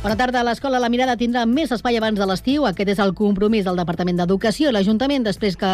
[0.00, 0.40] Bona tarda.
[0.40, 2.62] L'escola La Mirada tindrà més espai abans de l'estiu.
[2.64, 5.72] Aquest és el compromís del Departament d'Educació i l'Ajuntament després que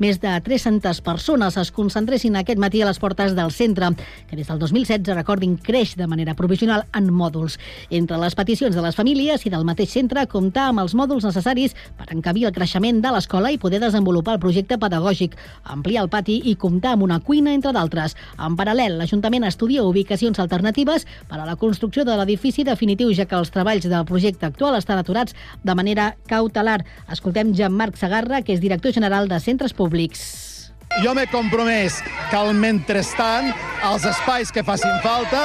[0.00, 3.90] més de 300 persones es concentressin aquest matí a les portes del centre,
[4.30, 7.58] que des del 2016, recordin, creix de manera provisional en mòduls.
[7.90, 11.76] Entre les peticions de les famílies i del mateix centre, comptar amb els mòduls necessaris
[12.00, 15.36] per encabir el creixement de l'escola i poder desenvolupar el projecte pedagògic,
[15.76, 18.16] ampliar el pati i comptar amb una cuina, entre d'altres.
[18.40, 23.36] En paral·lel, l'Ajuntament estudia ubicacions alternatives per a la construcció de l'edifici definitiu, ja que
[23.36, 26.84] els treballs treballs del projecte actual estan aturats de manera cautelar.
[27.10, 30.70] Escoltem Jean-Marc Sagarra, que és director general de Centres Públics.
[31.02, 31.98] Jo m'he compromès
[32.30, 33.50] que al mentrestant
[33.84, 35.42] els espais que facin falta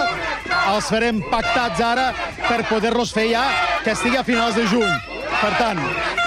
[0.70, 2.12] els farem pactats ara
[2.46, 3.48] per poder-los fer ja
[3.84, 4.94] que estigui a finals de juny.
[5.42, 5.82] Per tant,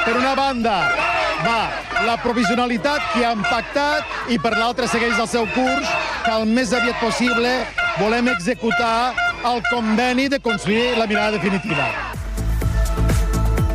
[0.04, 0.74] per una banda
[1.44, 1.60] va
[2.04, 6.74] la provisionalitat que han pactat i per l'altra segueix el seu curs que el més
[6.74, 7.54] aviat possible
[8.00, 12.14] volem executar el conveni de construir la mirada definitiva.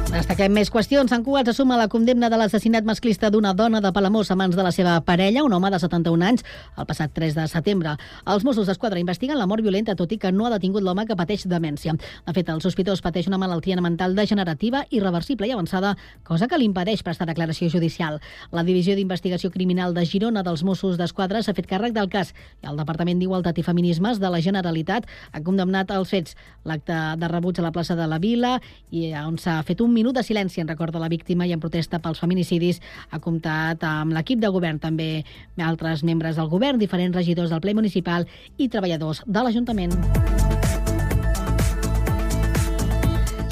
[0.09, 1.11] Destaquem més qüestions.
[1.11, 4.63] Sant Cugat assuma la condemna de l'assassinat masclista d'una dona de Palamós a mans de
[4.65, 6.41] la seva parella, un home de 71 anys,
[6.81, 7.91] el passat 3 de setembre.
[8.25, 11.17] Els Mossos d'Esquadra investiguen la mort violenta, tot i que no ha detingut l'home que
[11.19, 11.93] pateix demència.
[12.25, 15.93] De fet, el sospitós pateix una malaltia mental degenerativa, irreversible i avançada,
[16.25, 18.17] cosa que li impedeix prestar declaració judicial.
[18.49, 22.71] La Divisió d'Investigació Criminal de Girona dels Mossos d'Esquadra s'ha fet càrrec del cas i
[22.73, 26.33] el Departament d'Igualtat i Feminismes de la Generalitat ha condemnat els fets.
[26.65, 28.57] L'acte de rebuig a la plaça de la Vila
[28.89, 31.63] i on s'ha fet un minut de silenci en record de la víctima i en
[31.63, 32.79] protesta pels feminicidis
[33.11, 35.25] ha comptat amb l'equip de govern, també
[35.59, 38.27] altres membres del govern, diferents regidors del ple municipal
[38.57, 40.58] i treballadors de l'Ajuntament.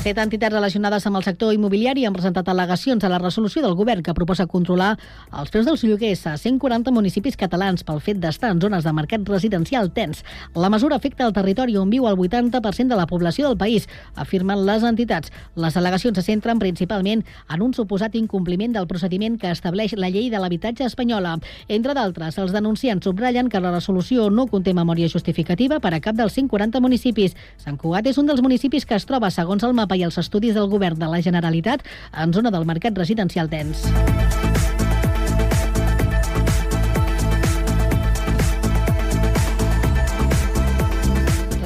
[0.08, 4.00] Set entitats relacionades amb el sector immobiliari han presentat al·legacions a la resolució del govern
[4.06, 4.94] que proposa controlar
[5.36, 9.28] els preus dels lloguers a 140 municipis catalans pel fet d'estar en zones de mercat
[9.28, 10.22] residencial tens.
[10.56, 14.64] La mesura afecta el territori on viu el 80% de la població del país, afirmen
[14.70, 15.34] les entitats.
[15.60, 20.32] Les al·legacions se centren principalment en un suposat incompliment del procediment que estableix la llei
[20.32, 21.36] de l'habitatge espanyola.
[21.68, 26.16] Entre d'altres, els denunciants subratllen que la resolució no conté memòria justificativa per a cap
[26.16, 27.36] dels 140 municipis.
[27.60, 30.56] Sant Cugat és un dels municipis que es troba, segons el mapa i els estudis
[30.58, 33.88] del govern de la Generalitat en zona del mercat residencial tens.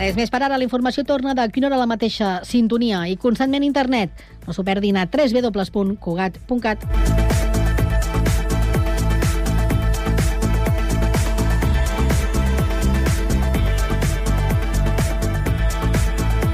[0.01, 3.67] Res més per ara, la informació torna de quina hora la mateixa sintonia i constantment
[3.67, 4.25] internet.
[4.47, 7.30] No s'ho perdin a www.cugat.cat.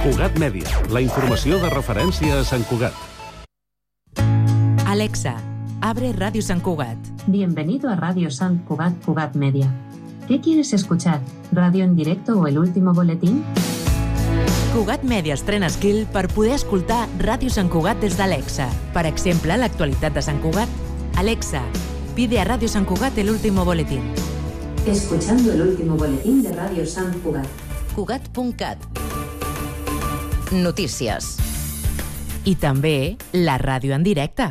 [0.07, 2.95] Cugat Mèdia, la informació de referència a Sant Cugat.
[4.87, 5.33] Alexa,
[5.83, 7.09] abre Radio San Cugat.
[7.27, 9.67] Bienvenido a Radio San Cugat Cugat Media.
[10.29, 11.19] ¿Qué quieres escuchar?
[11.51, 13.43] ¿Radio en directo o el último boletín?
[14.73, 18.69] Cugat Media estrena skill per poder escoltar Ràdio Sant Cugat des d'Alexa.
[18.95, 20.71] Per exemple, l'actualitat de Sant Cugat.
[21.19, 21.65] Alexa,
[22.15, 24.07] pide a Radio San Cugat el último boletín.
[24.87, 27.51] Escuchando el último boletín de Radio San Cugat.
[27.93, 28.79] Cugat.cat
[30.51, 31.35] Notícies.
[32.47, 34.45] I també la ràdio en directe.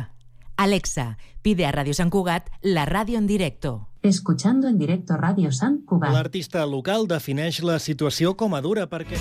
[0.57, 3.87] Alexa, pide a Radio Sant Cugat la ràdio en directo.
[4.03, 6.13] Escuchando en directo Radio San Cugat.
[6.13, 9.17] L'artista local defineix la situació com a dura perquè...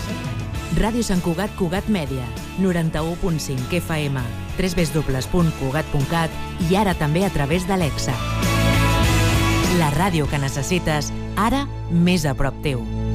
[0.77, 2.27] Ràdio Sant Cugat Cugat Mèdia,
[2.61, 4.21] 91.5 FM,
[4.61, 6.31] www.cugat.cat
[6.69, 8.13] i ara també a través d'Alexa.
[9.81, 13.06] La ràdio que necessites, ara més a prop teu.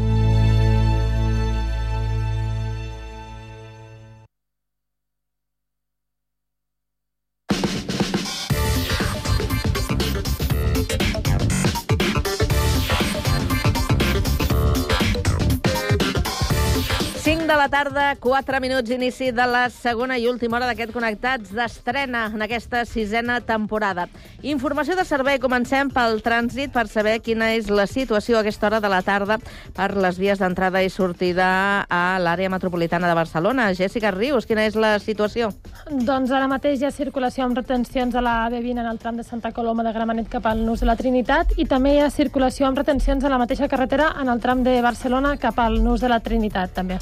[17.62, 22.42] La tarda, 4 minuts inici de la segona i última hora d'aquest Connectats d'estrena en
[22.42, 24.08] aquesta sisena temporada.
[24.42, 25.38] Informació de servei.
[25.38, 29.38] Comencem pel trànsit per saber quina és la situació a aquesta hora de la tarda
[29.78, 33.68] per les vies d'entrada i sortida a l'àrea metropolitana de Barcelona.
[33.78, 35.52] Jessica Rius, quina és la situació?
[35.92, 39.28] Doncs ara mateix hi ha circulació amb retencions a la B20 en el tram de
[39.28, 42.66] Santa Coloma de Gramenet cap al nus de la Trinitat i també hi ha circulació
[42.66, 46.10] amb retencions a la mateixa carretera en el tram de Barcelona cap al nus de
[46.10, 46.98] la Trinitat, també.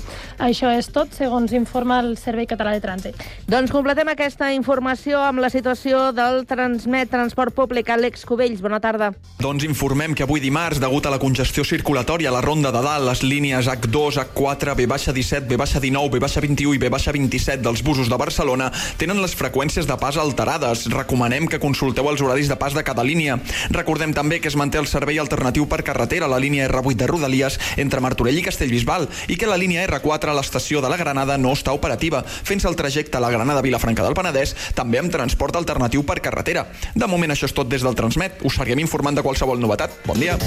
[0.49, 3.17] Això és tot, segons informa el Servei Català de Trànsit.
[3.49, 7.89] Doncs completem aquesta informació amb la situació del Transmet Transport Públic.
[7.93, 9.11] Àlex Cubells, bona tarda.
[9.41, 13.05] Doncs informem que avui dimarts, degut a la congestió circulatòria a la Ronda de Dalt,
[13.07, 19.35] les línies H2, H4, B-17, B-19, B-21 i B-27 dels busos de Barcelona tenen les
[19.37, 20.87] freqüències de pas alterades.
[20.93, 23.37] Recomanem que consulteu els horaris de pas de cada línia.
[23.69, 27.11] Recordem també que es manté el servei alternatiu per carretera a la línia R8 de
[27.11, 30.97] Rodalies entre Martorell i Castellbisbal i que la línia R4 4 a l'estació de la
[30.97, 35.59] Granada no està operativa, fent-se el trajecte a la Granada-Vilafranca del Penedès, també amb transport
[35.59, 36.65] alternatiu per carretera.
[36.95, 38.41] De moment això és tot des del Transmet.
[38.47, 39.99] Us seguirem informant de qualsevol novetat.
[40.07, 40.37] Bon dia.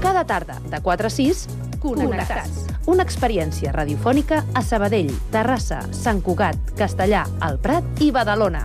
[0.00, 1.46] Cada tarda, de 4 a 6,
[1.82, 2.66] Connectats.
[2.86, 8.64] Una experiència radiofònica a Sabadell, Terrassa, Sant Cugat, Castellà, El Prat i Badalona.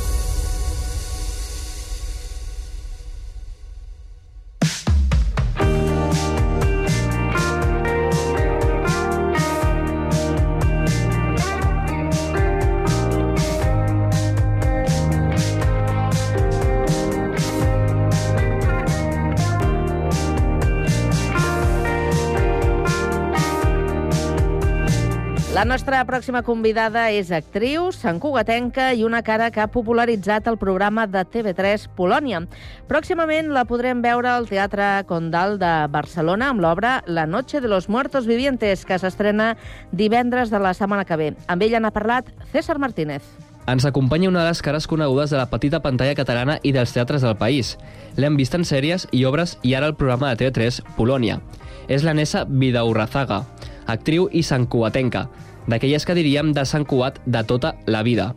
[25.71, 31.21] nostra pròxima convidada és actriu, santcugatenca i una cara que ha popularitzat el programa de
[31.23, 32.41] TV3 Polònia.
[32.89, 37.87] Pròximament la podrem veure al Teatre Condal de Barcelona amb l'obra La noche de los
[37.87, 39.55] muertos vivientes, que s'estrena
[39.93, 41.29] divendres de la setmana que ve.
[41.47, 43.23] Amb ella n'ha parlat César Martínez.
[43.71, 47.23] Ens acompanya una de les cares conegudes de la petita pantalla catalana i dels teatres
[47.23, 47.77] del país.
[48.17, 51.39] L'hem vist en sèries i obres i ara el programa de TV3 Polònia.
[51.87, 53.45] És la Nessa Vidaurrazaga,
[53.87, 55.29] actriu i santcugatenca,
[55.71, 58.33] d'aquelles que diríem de Sant Cugat de tota la vida.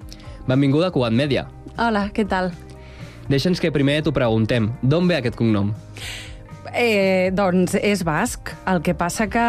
[0.46, 1.48] Benvinguda a Cugat Mèdia.
[1.76, 2.52] Hola, què tal?
[3.28, 4.69] Deixa'ns que primer t'ho preguntem.
[4.82, 5.72] D'on ve aquest cognom?
[6.75, 8.50] Eh, doncs és basc.
[8.66, 9.44] El que passa que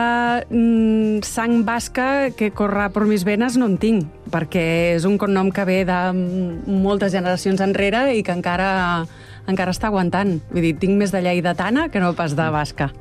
[0.46, 4.66] mm, sang basca que corre per mis venes no en tinc, perquè
[4.96, 9.06] és un cognom que ve de moltes generacions enrere i que encara,
[9.50, 10.38] encara està aguantant.
[10.52, 12.92] Vull dir, tinc més de lleidatana que no pas de basca.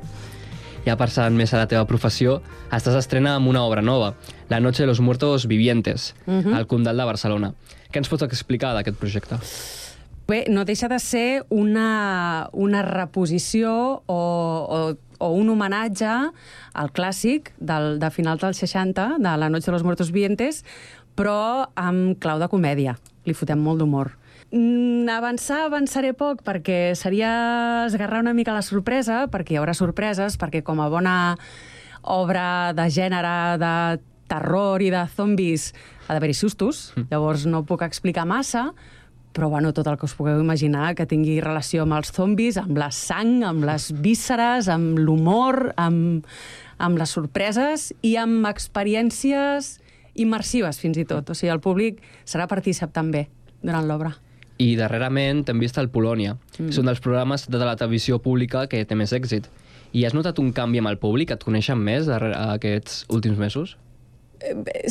[0.85, 2.39] Ja passant més a la teva professió,
[2.73, 4.13] estàs estrena amb una obra nova,
[4.49, 6.43] La noche de los muertos vivientes, uh Mhm.
[6.45, 6.55] -huh.
[6.55, 7.53] al Condal de Barcelona.
[7.91, 9.35] Què ens pots explicar d'aquest projecte?
[10.27, 14.15] Bé, no deixa de ser una, una reposició o,
[14.69, 16.31] o, o un homenatge
[16.73, 20.63] al clàssic del, de finals dels 60, de La noche de los muertos vivientes,
[21.15, 22.97] però amb clau de comèdia.
[23.25, 24.11] Li fotem molt d'humor.
[24.53, 30.37] Mm, avançar, avançaré poc, perquè seria esgarrar una mica la sorpresa, perquè hi haurà sorpreses,
[30.37, 31.15] perquè com a bona
[32.05, 33.73] obra de gènere, de
[34.29, 35.71] terror i de zombis,
[36.05, 38.69] ha d'haver-hi sustos, llavors no puc explicar massa,
[39.35, 42.77] però bueno, tot el que us pugueu imaginar que tingui relació amb els zombis, amb
[42.79, 46.23] la sang, amb les vísceres, amb l'humor, amb,
[46.79, 49.75] amb les sorpreses i amb experiències
[50.15, 51.27] immersives, fins i tot.
[51.27, 53.27] O sigui, el públic serà partícip també
[53.59, 54.15] durant l'obra.
[54.61, 56.37] I darrerament t'hem vist al Polònia.
[56.57, 56.71] Mm.
[56.71, 59.49] És un dels programes de la televisió pública que té més èxit.
[59.95, 61.31] I has notat un canvi amb el públic?
[61.31, 63.75] Et coneixen més darrere aquests últims mesos?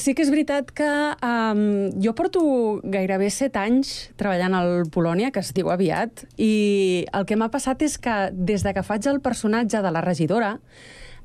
[0.01, 1.61] Sí que és veritat que um,
[2.03, 2.43] jo porto
[2.91, 7.85] gairebé set anys treballant al Polònia, que es diu aviat, i el que m'ha passat
[7.85, 10.55] és que des de que faig el personatge de la regidora,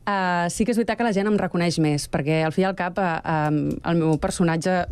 [0.04, 2.70] uh, sí que és veritat que la gent em reconeix més, perquè al fi i
[2.70, 4.84] al cap uh, um, el meu personatge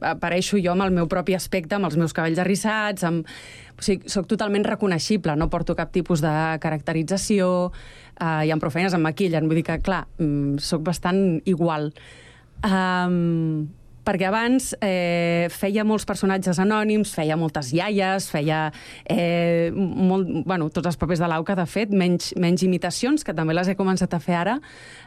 [0.00, 3.28] apareixo jo amb el meu propi aspecte, amb els meus cabells arrissats, amb...
[3.74, 8.74] o sigui, soc totalment reconeixible, no porto cap tipus de caracterització, uh, i amb prou
[8.74, 11.90] feines em maquillen, vull dir que, clar, mm, soc bastant igual.
[12.64, 13.66] Um,
[14.04, 18.66] perquè abans eh, feia molts personatges anònims, feia moltes iaies, feia
[19.08, 23.56] eh, molt, bueno, tots els papers de l'Auca, de fet, menys, menys imitacions, que també
[23.56, 24.58] les he començat a fer ara,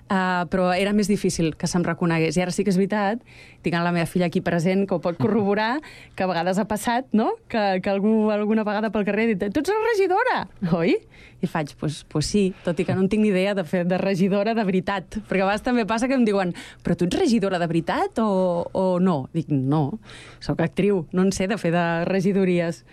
[0.07, 2.37] uh, però era més difícil que se'm reconegués.
[2.37, 3.21] I ara sí que és veritat,
[3.65, 5.79] tinc la meva filla aquí present, que ho pot corroborar,
[6.15, 9.45] que a vegades ha passat, no?, que, que algú alguna vegada pel carrer ha dit
[9.53, 10.37] tu ets la regidora,
[10.77, 10.97] oi?
[11.41, 13.83] I faig, pues, pues sí, tot i que no en tinc ni idea de fer
[13.85, 15.19] de regidora de veritat.
[15.29, 18.65] Perquè a vegades també passa que em diuen però tu ets regidora de veritat o,
[18.73, 19.27] o no?
[19.37, 19.99] Dic, no,
[20.41, 22.83] sóc actriu, no en sé de fer de regidories.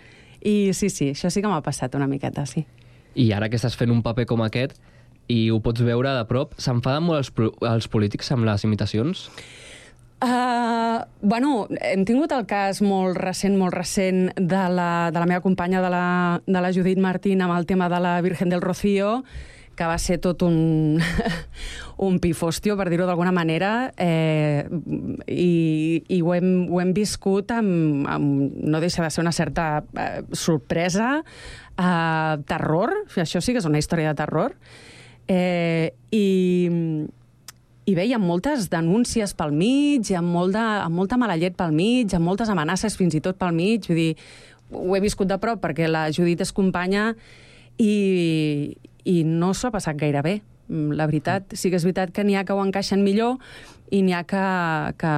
[0.45, 2.67] I sí, sí, això sí que m'ha passat una miqueta, sí.
[3.15, 4.77] I ara que estàs fent un paper com aquest
[5.31, 9.29] i ho pots veure de prop, s'enfaden molt els, els polítics amb les imitacions?
[10.25, 15.43] Uh, bueno, hem tingut el cas molt recent, molt recent, de la, de la meva
[15.43, 16.05] companya, de la,
[16.47, 19.23] de la Judit Martín, amb el tema de la Virgen del Rocío,
[19.75, 21.01] que va ser tot un,
[22.07, 24.63] un pifòstio, per dir-ho d'alguna manera, eh,
[25.27, 28.55] i, i ho, hem, ho hem viscut amb, amb...
[28.63, 31.19] No deixa de ser una certa eh, sorpresa,
[31.75, 34.55] eh, terror, això sí que és una història de terror,
[35.27, 36.25] eh, i
[37.85, 41.35] i bé, hi ha moltes denúncies pel mig, hi ha, molt de, amb molta mala
[41.37, 44.15] llet pel mig, hi ha moltes amenaces fins i tot pel mig, vull dir,
[44.73, 47.11] ho he viscut de prop perquè la Judit és companya
[47.77, 48.73] i,
[49.05, 51.53] i no s'ho ha passat gaire bé, la veritat.
[51.53, 53.37] Sí que és veritat que n'hi ha que ho encaixen millor
[53.93, 54.45] i n'hi ha que,
[54.97, 55.13] que,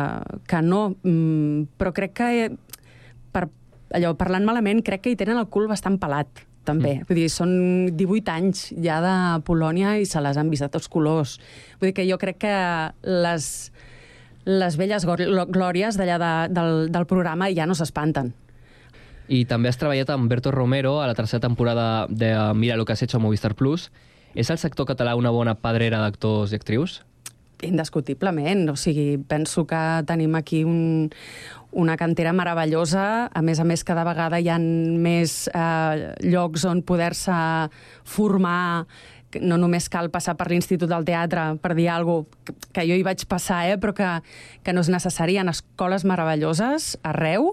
[0.52, 2.30] que no, mm, però crec que
[3.32, 3.48] per,
[3.96, 6.98] allò, parlant malament, crec que hi tenen el cul bastant pelat també.
[7.00, 7.08] Mm.
[7.10, 7.54] Vull dir, són
[7.98, 9.16] 18 anys ja de
[9.48, 11.38] Polònia i se les han vist de tots colors.
[11.80, 12.58] Vull dir que jo crec que
[13.08, 13.48] les,
[14.48, 18.34] les velles glòries d'allà de, del, del programa ja no s'espanten.
[19.28, 22.94] I també has treballat amb Berto Romero a la tercera temporada de Mira lo que
[22.94, 23.90] has hecho a Movistar Plus.
[24.36, 27.02] És el sector català una bona pedrera d'actors i actrius?
[27.66, 28.70] Indiscutiblement.
[28.70, 31.10] O sigui, penso que tenim aquí un,
[31.72, 33.28] una cantera meravellosa.
[33.34, 37.36] A més a més, cada vegada hi ha més eh, llocs on poder-se
[38.08, 38.88] formar
[39.42, 43.04] no només cal passar per l'Institut del Teatre per dir alguna cosa, que jo hi
[43.04, 44.08] vaig passar, eh, però que,
[44.64, 45.36] que no és necessari.
[45.36, 47.52] Hi ha escoles meravelloses arreu,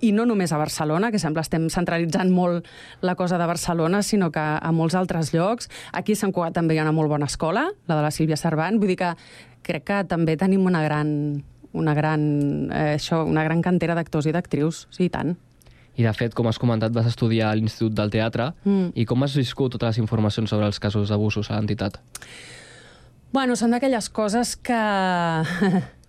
[0.00, 2.68] i no només a Barcelona, que sembla estem centralitzant molt
[3.00, 5.70] la cosa de Barcelona, sinó que a molts altres llocs.
[5.92, 8.38] Aquí a Sant Cugat també hi ha una molt bona escola, la de la Sílvia
[8.40, 9.14] Cervant, vull dir que
[9.64, 11.40] crec que també tenim una gran,
[11.74, 12.22] una gran,
[12.70, 15.34] eh, això, una gran cantera d'actors i d'actrius, sí, tant.
[15.94, 18.50] I, de fet, com has comentat, vas estudiar a l'Institut del Teatre.
[18.64, 18.94] Mm.
[18.98, 22.00] I com has viscut totes les informacions sobre els casos d'abusos a l'entitat?
[23.34, 24.80] Bueno, són d'aquelles coses que...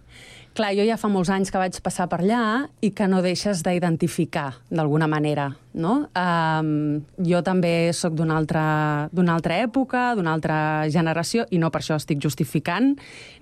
[0.56, 2.42] Clar, jo ja fa molts anys que vaig passar per allà
[2.80, 5.96] i que no deixes d'identificar d'alguna manera, no?
[6.16, 8.64] Um, jo també sóc d'una altra,
[9.12, 10.58] altra època, d'una altra
[10.88, 12.94] generació, i no per això estic justificant,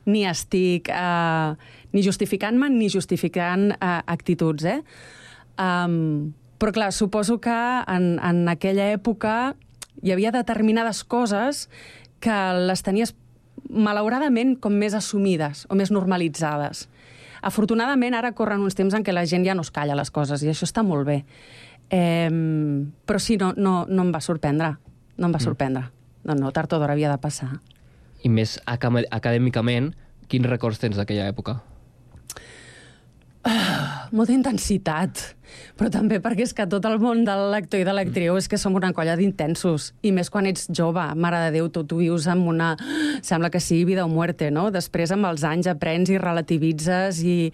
[0.09, 1.53] ni estic uh,
[1.93, 4.79] ni justificant-me ni justificant uh, actituds, eh?
[5.61, 7.59] Um, però clar, suposo que
[7.93, 9.53] en, en aquella època
[10.01, 11.67] hi havia determinades coses
[12.25, 13.13] que les tenies
[13.69, 16.87] malauradament com més assumides o més normalitzades.
[17.43, 20.43] Afortunadament, ara corren uns temps en què la gent ja no es calla les coses,
[20.43, 21.23] i això està molt bé.
[21.91, 22.29] Eh,
[23.05, 24.73] però sí, no, no, no em va sorprendre.
[25.17, 25.45] No em va mm.
[25.45, 25.83] sorprendre.
[26.23, 27.51] No, no, tard o d'hora havia de passar.
[28.23, 29.91] I més acadèmicament,
[30.31, 31.59] quins records tens d'aquella època?
[33.43, 35.19] Ah, molta intensitat,
[35.75, 38.59] però també perquè és que tot el món de l'actor i de l'actriu és que
[38.59, 42.29] som una colla d'intensos, i més quan ets jove, mare de Déu, tu, tu vius
[42.31, 42.73] amb una...
[43.21, 44.69] sembla que sigui vida o muerte, no?
[44.71, 47.51] Després amb els anys aprens i relativitzes i,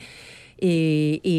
[0.62, 1.38] i, i,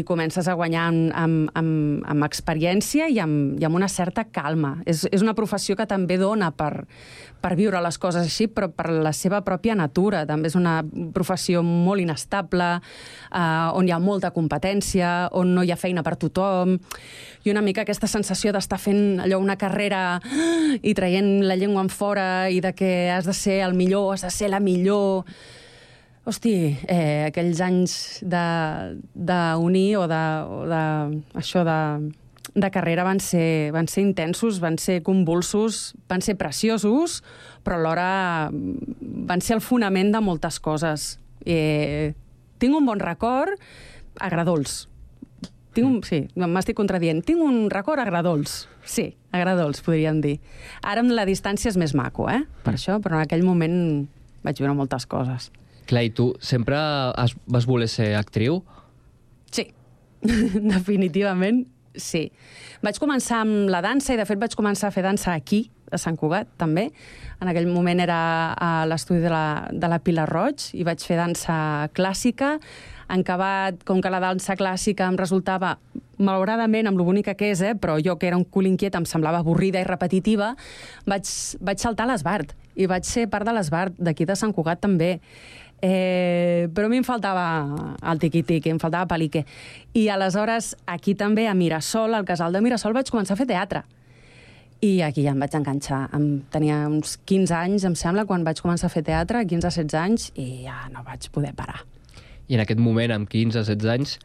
[0.00, 4.26] i comences a guanyar amb, amb, amb, amb experiència i amb, i amb una certa
[4.30, 4.76] calma.
[4.86, 6.84] És, és una professió que també dona per,
[7.40, 10.24] per viure les coses així, però per la seva pròpia natura.
[10.28, 10.80] També és una
[11.14, 16.16] professió molt inestable, eh, on hi ha molta competència, on no hi ha feina per
[16.20, 16.76] tothom,
[17.44, 20.18] i una mica aquesta sensació d'estar fent allò una carrera
[20.82, 24.26] i traient la llengua en fora i de que has de ser el millor, has
[24.26, 25.24] de ser la millor...
[26.28, 27.92] Hosti, eh, aquells anys
[28.28, 30.82] d'unir o de, o de
[31.40, 31.78] això de
[32.54, 37.22] de carrera van ser, van ser intensos, van ser convulsos, van ser preciosos,
[37.64, 41.18] però alhora van ser el fonament de moltes coses.
[41.44, 42.14] Eh,
[42.58, 43.54] tinc un bon record
[44.18, 44.88] agradols.
[45.76, 47.22] Tinc un, sí, m'estic contradient.
[47.22, 48.64] Tinc un record agradols.
[48.88, 50.38] Sí, agradols, podríem dir.
[50.82, 52.42] Ara amb la distància és més maco, eh?
[52.64, 54.08] Per això, però en aquell moment
[54.42, 55.52] vaig viure moltes coses.
[55.88, 58.62] Clar, i tu sempre has, vas voler ser actriu?
[59.50, 59.70] Sí,
[60.76, 61.64] definitivament
[61.98, 62.28] sí.
[62.84, 65.98] Vaig començar amb la dansa i, de fet, vaig començar a fer dansa aquí, a
[66.00, 66.88] Sant Cugat, també.
[67.40, 68.18] En aquell moment era
[68.54, 72.56] a l'estudi de, la, de la Pilar Roig i vaig fer dansa clàssica.
[73.08, 75.78] En acabat, com que la dansa clàssica em resultava
[76.20, 79.06] malauradament, amb lo bonica que és, eh, però jo, que era un cul inquiet, em
[79.08, 80.52] semblava avorrida i repetitiva,
[81.08, 81.30] vaig,
[81.64, 85.16] vaig saltar a l'Esbart i vaig ser part de l'Esbart, d'aquí de Sant Cugat també.
[85.80, 87.44] Eh, però a mi em faltava
[88.10, 89.44] el tiqui-tiqui, em faltava palique.
[89.94, 93.84] I aleshores, aquí també, a Mirasol, al casal de Mirasol, vaig començar a fer teatre.
[94.82, 96.04] I aquí ja em vaig enganxar.
[96.14, 100.28] Em, tenia uns 15 anys, em sembla, quan vaig començar a fer teatre, 15-16 anys,
[100.38, 101.82] i ja no vaig poder parar.
[102.48, 104.18] I en aquest moment, amb 15-16 anys,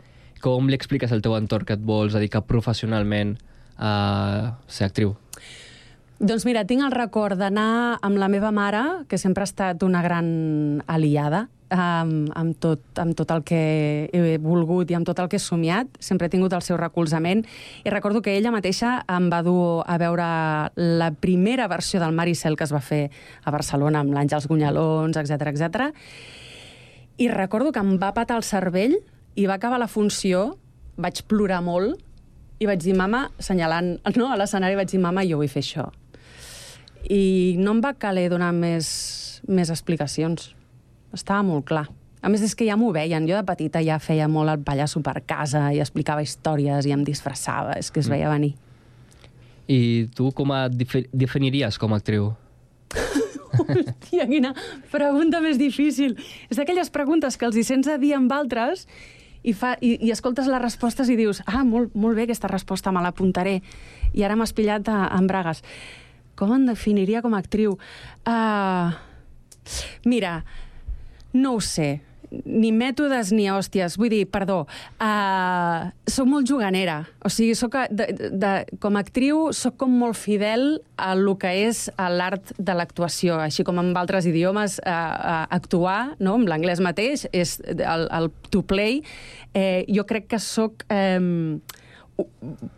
[0.44, 3.38] com li expliques al teu entorn que et vols dedicar professionalment
[3.78, 5.16] a ser actriu?
[6.24, 8.80] Doncs mira, tinc el record d'anar amb la meva mare,
[9.12, 13.58] que sempre ha estat una gran aliada, amb, amb, tot, amb tot el que
[14.08, 15.90] he volgut i amb tot el que he somiat.
[16.00, 17.42] Sempre he tingut el seu recolzament.
[17.84, 20.28] I recordo que ella mateixa em va dur a veure
[20.80, 23.10] la primera versió del Maricel que es va fer
[23.44, 25.90] a Barcelona, amb l'Àngels Gunyalons, etc etc.
[27.20, 28.96] I recordo que em va patar el cervell
[29.36, 30.54] i va acabar la funció,
[30.96, 32.00] vaig plorar molt,
[32.64, 35.90] i vaig dir, mama, assenyalant no, a l'escenari, vaig dir, mama, jo vull fer això
[37.10, 40.54] i no em va caler donar més, més explicacions.
[41.14, 41.88] Estava molt clar.
[42.24, 43.26] A més, és que ja m'ho veien.
[43.28, 47.04] Jo de petita ja feia molt el pallasso per casa i explicava històries i em
[47.04, 47.76] disfressava.
[47.76, 48.16] És que es mm.
[48.16, 48.54] veia venir.
[49.68, 50.76] I tu com et
[51.12, 52.32] definiries com a actriu?
[53.54, 54.54] Hòstia, quina
[54.92, 56.16] pregunta més difícil.
[56.50, 58.88] És d'aquelles preguntes que els hi sents a dir amb altres
[59.44, 62.96] i, fa, i, i escoltes les respostes i dius ah, molt, molt bé aquesta resposta,
[62.96, 63.60] me l'apuntaré.
[64.16, 65.64] I ara m'has pillat a, en bragues.
[66.40, 67.78] Com em definiria com a actriu?
[68.28, 68.94] Uh,
[70.06, 70.42] mira,
[71.34, 72.02] no ho sé
[72.46, 73.98] ni mètodes ni hòsties.
[74.00, 77.04] Vull dir, perdó, uh, soc molt juganera.
[77.26, 81.52] O sigui, soc, de, de, com a actriu, sóc com molt fidel a lo que
[81.68, 83.38] és l'art de l'actuació.
[83.44, 86.38] Així com amb altres idiomes, uh, uh, actuar, no?
[86.40, 89.02] amb l'anglès mateix, és el, el to play.
[89.54, 90.86] Eh, jo crec que sóc...
[90.90, 91.22] Eh,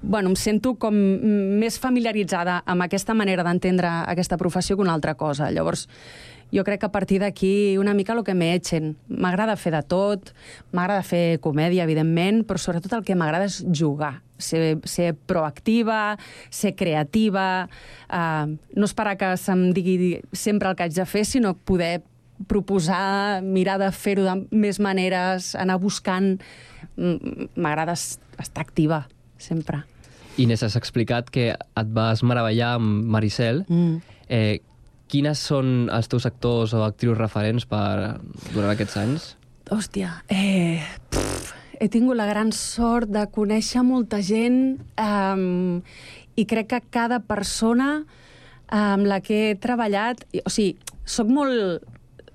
[0.02, 0.96] bueno, em sento com
[1.60, 5.50] més familiaritzada amb aquesta manera d'entendre aquesta professió que una altra cosa.
[5.52, 5.88] Llavors,
[6.54, 8.96] jo crec que a partir d'aquí una mica el que m'etxen.
[9.10, 10.32] M'agrada fer de tot,
[10.72, 16.18] m'agrada fer comèdia, evidentment, però sobretot el que m'agrada és jugar, ser, ser proactiva,
[16.50, 17.68] ser creativa,
[18.08, 22.04] uh, no esperar que se'm digui sempre el que haig de fer, sinó poder
[22.48, 26.38] proposar, mirar de fer-ho de més maneres, anar buscant...
[26.96, 29.02] M'agrada estar activa,
[29.46, 29.84] sempre.
[30.42, 33.64] Inés, has explicat que et vas meravellar amb Maricel.
[33.70, 34.02] Mm.
[34.28, 34.60] Eh,
[35.12, 38.18] quines són els teus actors o actrius referents per,
[38.52, 39.30] durant aquests anys?
[39.72, 40.82] Hòstia, eh,
[41.14, 45.82] pff, he tingut la gran sort de conèixer molta gent um,
[46.36, 48.04] i crec que cada persona
[48.74, 50.24] amb la que he treballat...
[50.46, 50.76] O sigui,
[51.06, 51.86] soc molt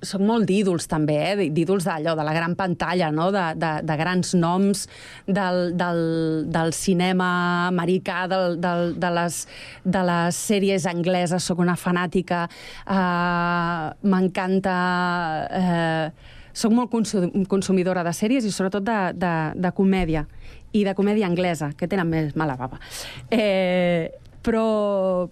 [0.03, 1.49] soc molt d'ídols també, eh?
[1.53, 3.31] d'ídols d'allò, de la gran pantalla, no?
[3.35, 4.87] de, de, de grans noms
[5.27, 6.03] del, del,
[6.51, 7.31] del cinema
[7.69, 9.41] americà, del, del, de, les,
[9.85, 12.47] de les sèries angleses, sóc una fanàtica,
[12.89, 14.77] uh, m'encanta...
[15.51, 16.91] Uh, soc molt
[17.49, 20.25] consumidora de sèries i sobretot de, de, de comèdia,
[20.75, 22.81] i de comèdia anglesa, que tenen més mala baba.
[23.31, 24.11] Eh,
[24.43, 25.29] però,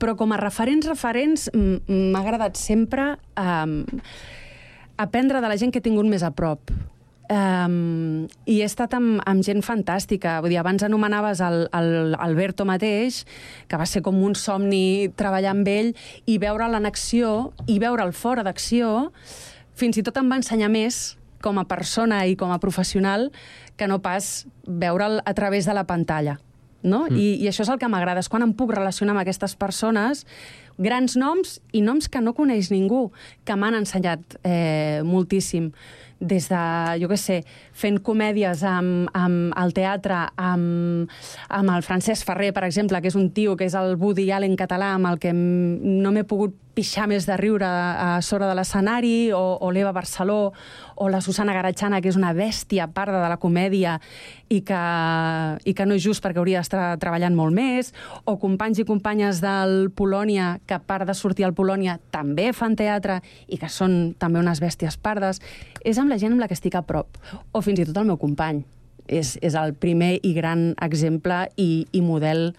[0.00, 3.82] però com a referents, referents, m'ha agradat sempre um,
[5.00, 6.72] aprendre de la gent que he tingut més a prop.
[7.30, 10.40] Um, I he estat amb, amb gent fantàstica.
[10.42, 13.22] Vull dir, abans anomenaves el, el Alberto mateix,
[13.70, 15.94] que va ser com un somni treballar amb ell,
[16.26, 19.12] i veure'l en acció, i veure'l fora d'acció,
[19.78, 21.00] fins i tot em va ensenyar més
[21.40, 23.30] com a persona i com a professional
[23.78, 26.40] que no pas veure'l a través de la pantalla
[26.82, 27.06] no?
[27.08, 27.16] Mm.
[27.16, 30.24] I, I això és el que m'agrada, és quan em puc relacionar amb aquestes persones,
[30.80, 33.10] grans noms i noms que no coneix ningú,
[33.44, 35.70] que m'han ensenyat eh, moltíssim
[36.20, 36.62] des de,
[37.00, 37.38] jo què sé,
[37.72, 41.08] fent comèdies amb, amb el teatre, amb,
[41.48, 44.56] amb el Francesc Ferrer, per exemple, que és un tio que és el Woody Allen
[44.60, 49.32] català, amb el que no m'he pogut pixar més de riure a sobre de l'escenari,
[49.32, 50.52] o, o l'Eva Barceló,
[51.00, 53.94] o la Susana Garatxana, que és una bèstia parda de la comèdia
[54.52, 54.80] i que,
[55.64, 57.94] i que no és just perquè hauria d'estar treballant molt més,
[58.28, 62.76] o companys i companyes del Polònia, que a part de sortir al Polònia també fan
[62.76, 65.40] teatre i que són també unes bèsties pardes.
[65.80, 67.16] És amb la gent amb la que estic a prop,
[67.48, 68.60] o fins i tot el meu company.
[69.08, 72.50] És, és el primer i gran exemple i, i model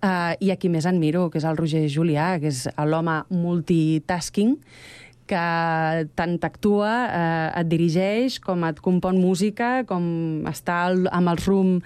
[0.00, 4.54] Uh, I a qui més admiro, que és el Roger Julià, que és l'home multitasking,
[5.30, 11.40] que tant actua, eh, et dirigeix, com et compon música, com està al, amb el
[11.40, 11.76] RUM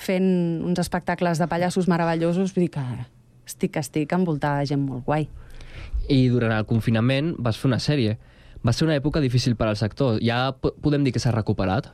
[0.00, 0.28] fent
[0.64, 2.54] uns espectacles de pallassos meravellosos.
[2.56, 2.84] Vull dir que
[3.46, 5.28] estic, estic envoltada de gent molt guai.
[6.08, 8.16] I durant el confinament vas fer una sèrie.
[8.64, 10.18] Va ser una època difícil per al sector.
[10.24, 11.92] Ja podem dir que s'ha recuperat?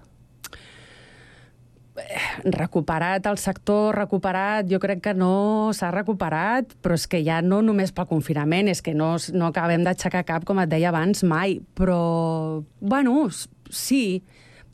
[2.44, 7.60] Recuperat el sector, recuperat, jo crec que no s'ha recuperat, però és que ja no
[7.64, 11.58] només pel confinament, és que no, no acabem d'aixecar cap, com et deia abans, mai.
[11.78, 13.28] Però, bueno,
[13.70, 14.22] sí,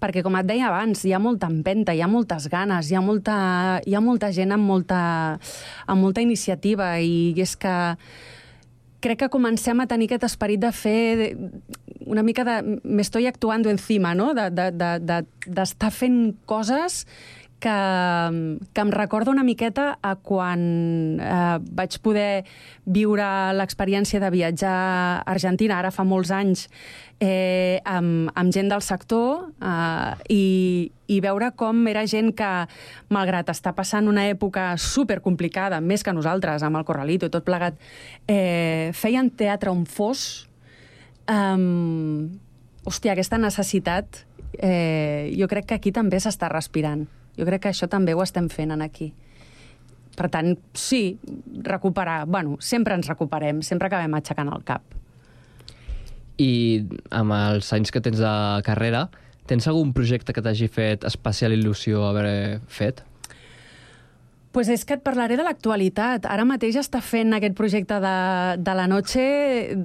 [0.02, 3.02] perquè com et deia abans, hi ha molta empenta, hi ha moltes ganes, hi ha
[3.04, 3.36] molta,
[3.86, 5.00] hi ha molta gent amb molta,
[5.86, 7.76] amb molta iniciativa i és que
[9.06, 11.36] crec que comencem a tenir aquest esperit de fer
[12.06, 12.80] una mica de...
[12.82, 14.32] Me estoy actuando encima, no?
[14.34, 17.04] D'estar de, de, de, de fent coses
[17.60, 17.78] que,
[18.72, 20.60] que em recorda una miqueta a quan
[21.20, 22.44] eh, vaig poder
[22.84, 26.66] viure l'experiència de viatjar a Argentina, ara fa molts anys,
[27.20, 30.44] eh, amb, amb gent del sector eh, i,
[31.08, 32.52] i veure com era gent que,
[33.08, 37.46] malgrat estar passant una època super complicada, més que nosaltres, amb el Corralito i tot
[37.46, 37.80] plegat,
[38.28, 40.46] eh, feien teatre on fos.
[41.26, 42.38] Um,
[42.86, 44.22] hòstia, aquesta necessitat
[44.62, 47.06] eh, jo crec que aquí també s'està respirant.
[47.36, 49.12] Jo crec que això també ho estem fent en aquí.
[50.16, 51.18] Per tant, sí,
[51.62, 52.24] recuperar...
[52.26, 54.96] Bueno, sempre ens recuperem, sempre acabem aixecant el cap.
[56.40, 56.84] I
[57.16, 58.32] amb els anys que tens de
[58.64, 59.06] carrera,
[59.48, 63.04] tens algun projecte que t'hagi fet especial il·lusió haver fet?
[64.56, 66.24] pues és que et parlaré de l'actualitat.
[66.32, 68.12] Ara mateix està fent aquest projecte de,
[68.64, 69.20] de la noche.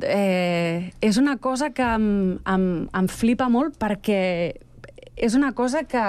[0.08, 2.06] Eh, és una cosa que em,
[2.48, 4.22] em, em flipa molt perquè
[5.20, 6.06] és una cosa que,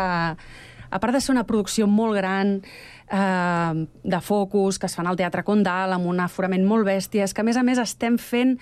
[0.93, 2.61] a part de ser una producció molt gran,
[3.09, 7.33] eh, de focus, que es fan al Teatre Condal, amb un aforament molt bèstia, és
[7.35, 8.59] que a més a més estem fent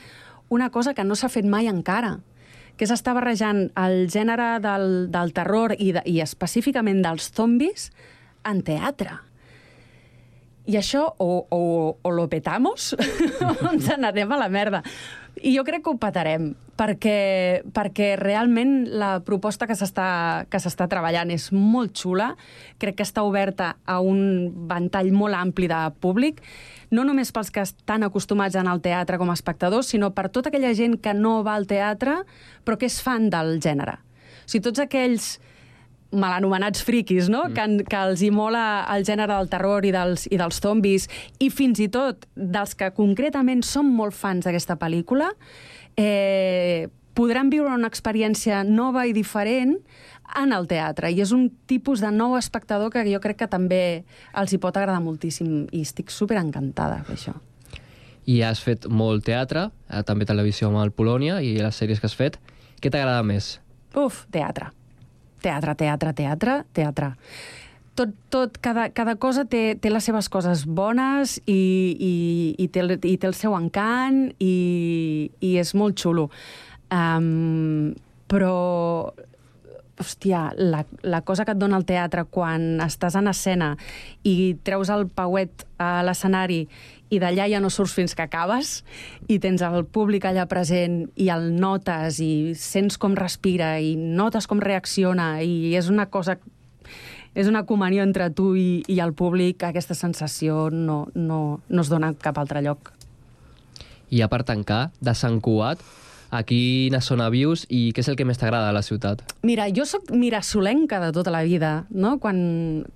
[0.49, 2.19] una cosa que no s'ha fet mai encara,
[2.77, 7.91] que és estar barrejant el gènere del, del terror i, de, i específicament dels zombis
[8.47, 9.19] en teatre.
[10.71, 11.63] I això o, o,
[12.03, 12.93] o lo petamos
[13.47, 14.83] o ens n'anem a la merda.
[15.41, 21.47] I jo crec que ho petarem, perquè, perquè realment la proposta que s'està treballant és
[21.55, 22.35] molt xula,
[22.83, 26.43] crec que està oberta a un ventall molt ampli de públic,
[26.93, 30.29] no només pels que estan acostumats a anar al teatre com a espectadors, sinó per
[30.29, 32.21] tota aquella gent que no va al teatre
[32.65, 33.97] però que és fan del gènere.
[34.45, 35.39] O sigui, tots aquells
[36.13, 37.45] mal anomenats friquis, no?
[37.49, 37.55] Mm.
[37.55, 41.51] Que, que els hi mola el gènere del terror i dels, i dels zombis, i
[41.55, 45.31] fins i tot dels que concretament són molt fans d'aquesta pel·lícula,
[45.99, 49.77] eh, podran viure una experiència nova i diferent
[50.39, 51.11] en el teatre.
[51.11, 54.03] I és un tipus de nou espectador que jo crec que també
[54.39, 55.67] els hi pot agradar moltíssim.
[55.75, 57.37] I estic super encantada per això.
[58.31, 62.07] I has fet molt teatre, eh, també televisió amb el Polònia i les sèries que
[62.07, 62.39] has fet.
[62.81, 63.59] Què t'agrada més?
[63.99, 64.71] Uf, teatre
[65.43, 67.11] teatre, teatre, teatre, teatre.
[67.99, 72.13] Tot, tot, cada, cada cosa té, té les seves coses bones i, i,
[72.57, 74.55] i, té, i té el seu encant i,
[75.45, 76.31] i és molt xulo.
[76.91, 77.93] Um,
[78.31, 78.55] però
[80.01, 83.75] hòstia, la, la cosa que et dona el teatre quan estàs en escena
[84.25, 86.63] i treus el pauet a l'escenari
[87.11, 88.81] i d'allà ja no surts fins que acabes
[89.29, 94.47] i tens el públic allà present i el notes i sents com respira i notes
[94.51, 96.39] com reacciona i és una cosa
[97.35, 101.91] és una comunió entre tu i, i el públic, aquesta sensació no, no, no es
[101.91, 102.91] dona cap altre lloc.
[104.11, 105.83] I a part tancar, de Sant Cugat,
[106.31, 109.23] a quina zona vius i què és el que més t'agrada de la ciutat?
[109.47, 112.17] Mira, jo sóc mirasolenca de tota la vida, no?
[112.23, 112.41] Quan,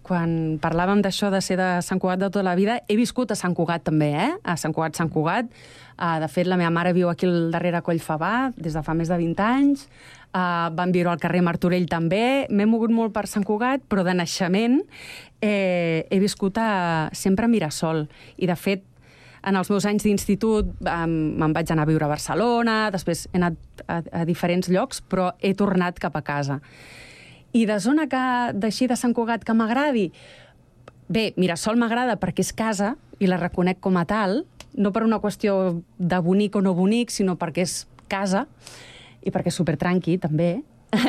[0.07, 3.39] quan parlàvem d'això de ser de Sant Cugat de tota la vida, he viscut a
[3.39, 4.33] Sant Cugat també, eh?
[4.43, 5.51] A Sant Cugat, Sant Cugat.
[5.95, 9.11] Uh, de fet, la meva mare viu aquí al darrere Collfabà des de fa més
[9.11, 9.89] de 20 anys.
[10.35, 12.47] Uh, van viure al carrer Martorell també.
[12.51, 14.81] M'he mogut molt per Sant Cugat, però de naixement
[15.45, 18.07] eh, he viscut a, sempre a Mirasol.
[18.37, 18.83] I, de fet,
[19.45, 23.85] en els meus anys d'institut me'n vaig anar a viure a Barcelona, després he anat
[23.87, 26.61] a, a diferents llocs, però he tornat cap a casa.
[27.55, 28.25] I de zona que
[28.57, 30.09] d'així de Sant Cugat que m'agradi,
[31.09, 34.43] bé, Mirasol m'agrada perquè és casa i la reconec com a tal,
[34.75, 38.47] no per una qüestió de bonic o no bonic, sinó perquè és casa
[39.23, 40.57] i perquè és supertranqui, també.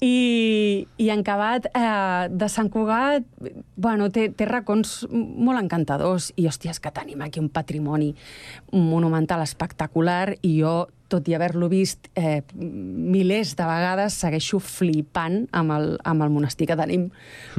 [0.00, 3.26] I, i en acabat eh, de Sant Cugat,
[3.76, 8.14] bueno, té, té racons molt encantadors i, hòstia, és que tenim aquí un patrimoni
[8.72, 15.74] monumental espectacular i jo, tot i haver-lo vist eh, milers de vegades, segueixo flipant amb
[15.74, 17.10] el, amb el monestir que tenim,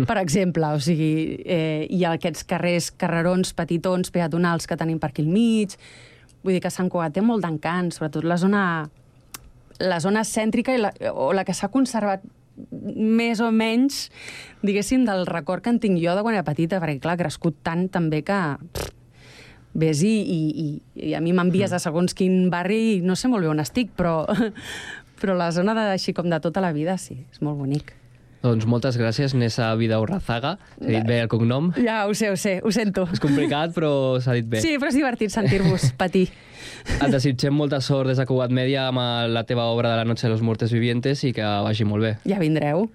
[0.10, 0.72] per exemple.
[0.74, 1.12] O sigui,
[1.46, 5.78] eh, hi ha aquests carrers, carrerons, petitons, peatonals que tenim per aquí al mig.
[6.42, 8.64] Vull dir que Sant Cugat té molt d'encant, sobretot la zona
[9.82, 12.24] la zona cèntrica i la, o la que s'ha conservat
[12.72, 14.10] més o menys,
[14.62, 17.62] diguéssim, del record que en tinc jo de quan era petita, perquè, clar, ha crescut
[17.66, 18.42] tant també que...
[18.72, 18.98] Pff,
[19.74, 20.66] ves i, i,
[21.00, 23.94] i a mi m'envies a segons quin barri i no sé molt bé on estic,
[23.96, 24.26] però,
[25.22, 27.94] però la zona de, així com de tota la vida, sí, és molt bonic.
[28.42, 30.56] Doncs moltes gràcies, Nessa Vidaurrazaga.
[30.80, 31.70] S'ha dit bé el cognom.
[31.78, 33.04] Ja, ho sé, ho sé, ho sento.
[33.14, 34.64] És complicat, però s'ha dit bé.
[34.64, 36.26] Sí, però és divertit sentir-vos patir.
[36.98, 38.98] Et desitgem molta sort des de Cugat Media amb
[39.30, 42.16] la teva obra de la Noche de los Muertes Vivientes i que vagi molt bé.
[42.26, 42.88] Ja vindreu.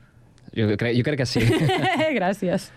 [0.57, 1.45] Jo crec, jo crec que sí.
[2.19, 2.73] gràcies.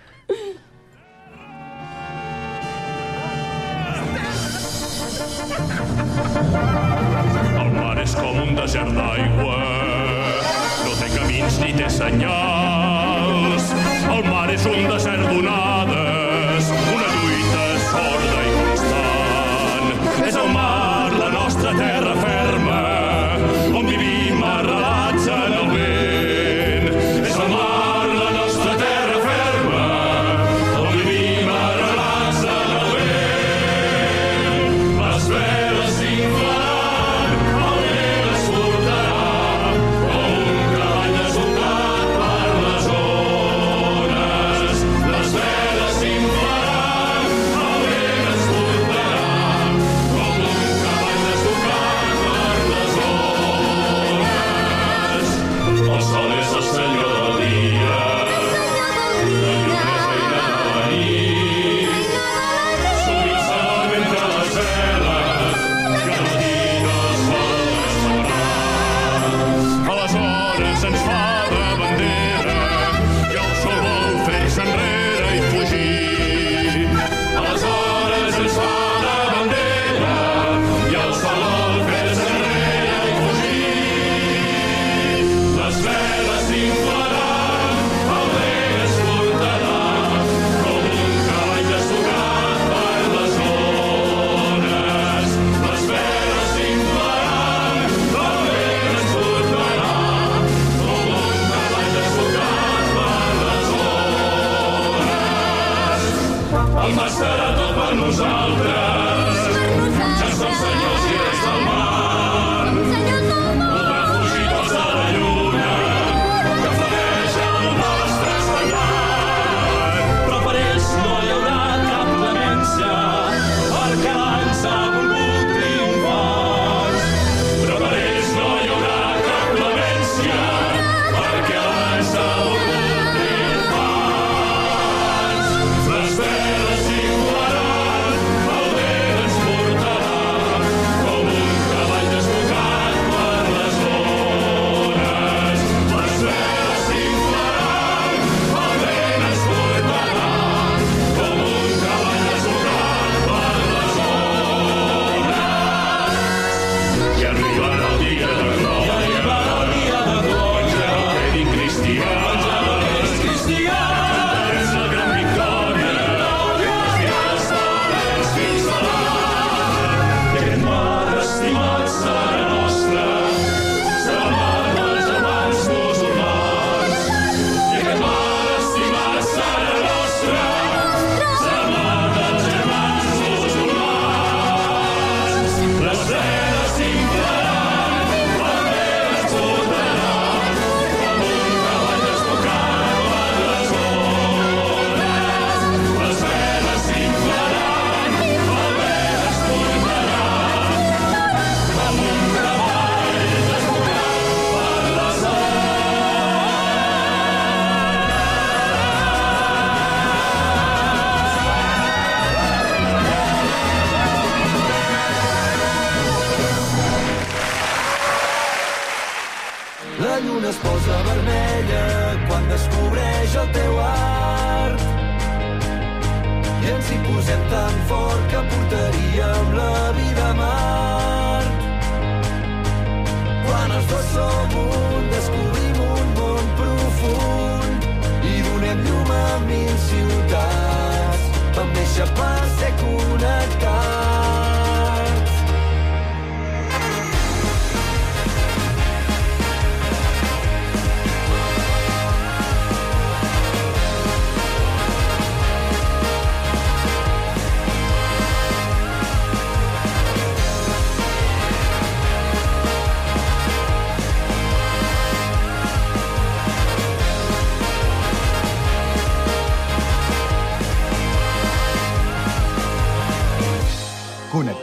[7.59, 9.57] El mar és com un desert d'aigua
[11.15, 12.58] camins ni té senyals.
[14.49, 15.78] És un desert d'onades,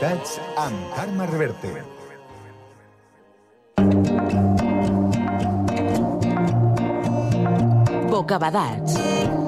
[0.06, 1.82] Connectats amb Carme Reverte.
[8.12, 9.45] Bocabadats.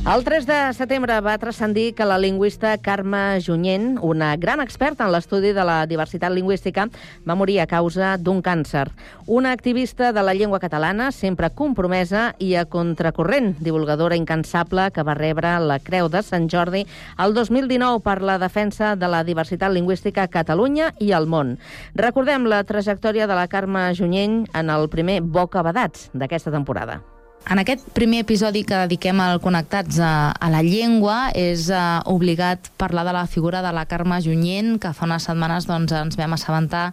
[0.00, 5.12] El 3 de setembre va transcendir que la lingüista Carme Junyent, una gran experta en
[5.12, 6.86] l'estudi de la diversitat lingüística,
[7.28, 8.86] va morir a causa d'un càncer.
[9.26, 15.18] Una activista de la llengua catalana, sempre compromesa i a contracorrent, divulgadora incansable que va
[15.20, 16.86] rebre la Creu de Sant Jordi
[17.20, 21.58] el 2019 per la defensa de la diversitat lingüística a Catalunya i al món.
[21.94, 27.02] Recordem la trajectòria de la Carme Junyent en el primer Boca Badats d'aquesta temporada.
[27.48, 32.68] En aquest primer episodi que dediquem al Connectats a, a la llengua és uh, obligat
[32.78, 36.36] parlar de la figura de la Carme Junyent, que fa unes setmanes doncs, ens vam
[36.36, 36.90] assabentar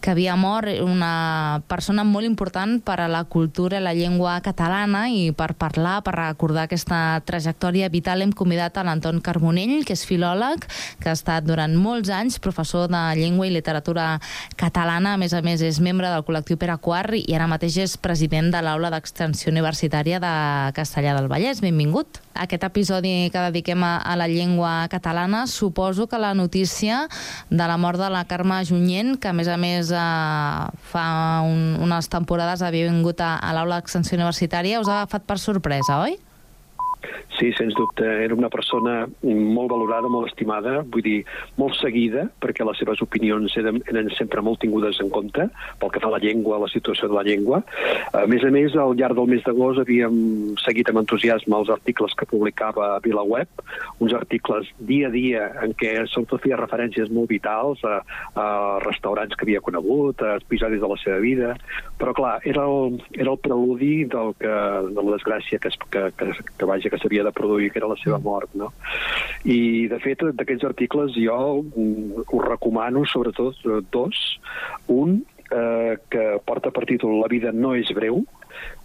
[0.00, 5.06] que havia mort una persona molt important per a la cultura i la llengua catalana
[5.12, 10.06] i per parlar, per recordar aquesta trajectòria vital hem convidat a l'Anton Carbonell, que és
[10.08, 10.64] filòleg,
[11.00, 14.06] que ha estat durant molts anys professor de llengua i literatura
[14.56, 17.96] catalana, a més a més és membre del col·lectiu Pere Quart i ara mateix és
[18.00, 20.34] president de l'Aula d'Extensió Universitària de
[20.76, 21.60] Castellà del Vallès.
[21.60, 22.22] Benvingut.
[22.40, 27.06] Aquest episodi que dediquem a, la llengua catalana, suposo que la notícia
[27.50, 31.04] de la mort de la Carme Junyent, que a més a més eh, fa
[31.46, 36.00] un, unes temporades havia vingut a, a l'aula d'extensió universitària, us ha agafat per sorpresa,
[36.06, 36.18] oi?
[37.38, 38.04] Sí, sens dubte.
[38.24, 41.18] Era una persona molt valorada, molt estimada, vull dir,
[41.56, 45.46] molt seguida, perquè les seves opinions eren, eren sempre molt tingudes en compte
[45.80, 47.62] pel que fa a la llengua, a la situació de la llengua.
[48.12, 50.18] A més a més, al llarg del mes d'agost havíem
[50.60, 53.64] seguit amb entusiasme els articles que publicava a VilaWeb,
[54.00, 58.00] uns articles dia a dia en què sobretot feia referències molt vitals a,
[58.36, 58.46] a
[58.84, 61.54] restaurants que havia conegut, a episodis de la seva vida,
[62.00, 64.54] però clar, era el, era el preludi del que,
[64.90, 67.90] de la desgràcia que, es, que, que, que vaja, que s'havia de produir, que era
[67.90, 68.72] la seva mort, no?
[69.44, 73.62] I, de fet, d'aquests articles jo mm, us recomano, sobretot,
[73.94, 74.20] dos.
[74.92, 78.24] Un, eh, que porta per títol La vida no és breu,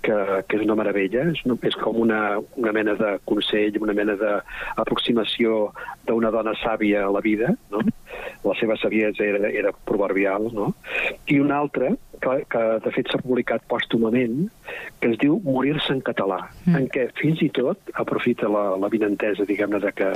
[0.06, 0.16] que,
[0.48, 5.72] que és una meravella, és, és com una, una mena de consell, una mena d'aproximació
[6.08, 7.82] d'una dona sàvia a la vida, no?
[8.46, 10.74] la seva saviesa era, era proverbial, no?
[11.28, 14.46] i una altra, que, que de fet s'ha publicat pòstumament,
[15.02, 16.76] que es diu Morir-se en català, mm.
[16.80, 20.12] en què fins i tot aprofita la, la vinentesa, diguem-ne, de, que,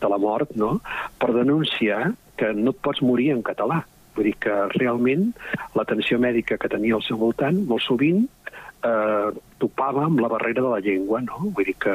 [0.00, 0.76] de la mort, no?
[1.20, 3.82] per denunciar que no et pots morir en català.
[4.16, 5.28] Vull dir que realment
[5.76, 8.24] l'atenció mèdica que tenia al seu voltant, molt sovint,
[8.82, 9.30] eh,
[9.62, 11.50] topava amb la barrera de la llengua, no?
[11.56, 11.94] Vull dir que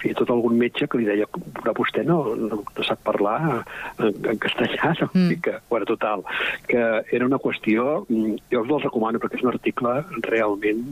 [0.00, 3.38] fins i tot algun metge que li deia però vostè no, no, no sap parlar
[3.50, 5.10] en, en castellà, no?
[5.12, 5.40] Mm.
[5.44, 6.24] Que, bueno, total,
[6.68, 9.94] que era una qüestió, mm, jo us el recomano perquè és un article
[10.26, 10.82] realment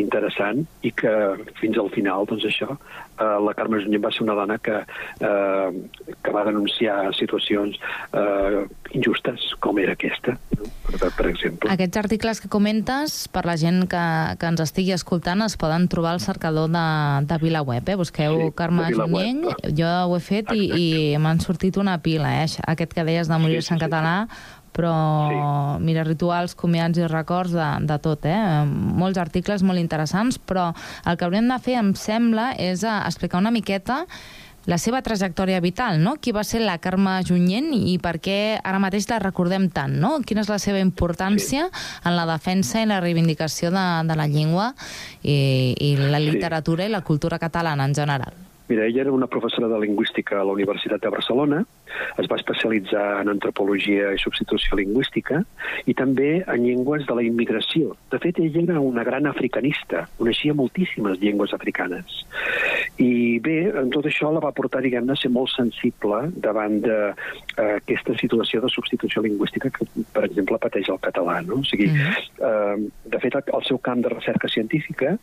[0.00, 1.12] interessant i que
[1.60, 4.78] fins al final, doncs això, eh, la Carme Junyent va ser una dona que,
[5.20, 7.78] eh, que va denunciar situacions
[8.12, 8.64] eh,
[8.96, 10.68] injustes, com era aquesta, no?
[10.90, 11.70] per, per exemple.
[11.72, 14.04] Aquests articles que comentes, per la gent que,
[14.38, 16.86] que ens estigui escoltant, es poden trobar al cercador de,
[17.30, 17.92] de VilaWeb.
[17.94, 17.98] Eh?
[18.00, 19.46] Busqueu sí, Carme Junyent,
[19.78, 20.88] jo ho he fet i, i
[21.22, 22.34] m'han sortit una pila.
[22.42, 22.50] Eh?
[22.74, 24.16] Aquest que deies de morir-se sí, sí, en català,
[24.72, 24.92] però
[25.30, 25.84] sí.
[25.84, 28.36] mira, rituals, comiats i records de, de tot, eh?
[28.66, 30.70] Molts articles molt interessants, però
[31.06, 34.02] el que hauríem de fer, em sembla, és eh, explicar una miqueta
[34.66, 36.14] la seva trajectòria vital, no?
[36.20, 40.18] Qui va ser la Carme Junyent i per què ara mateix la recordem tant, no?
[40.26, 41.82] Quina és la seva importància sí.
[42.06, 44.72] en la defensa i la reivindicació de, de la llengua
[45.22, 46.90] i, i la literatura sí.
[46.90, 48.38] i la cultura catalana en general?
[48.68, 51.64] Mira, ella era una professora de lingüística a la Universitat de Barcelona,
[52.18, 55.42] es va especialitzar en antropologia i substitució lingüística
[55.86, 57.96] i també en llengües de la immigració.
[58.12, 62.22] De fet, ella era una gran africanista, coneixia moltíssimes llengües africanes.
[63.02, 68.14] I bé, en tot això la va portar, diguem-ne, a ser molt sensible davant d'aquesta
[68.14, 71.40] eh, situació de substitució lingüística que, per exemple, pateix el català.
[71.46, 71.60] No?
[71.62, 72.12] O sigui, mm -hmm.
[72.48, 75.16] eh, de fet, el seu camp de recerca científica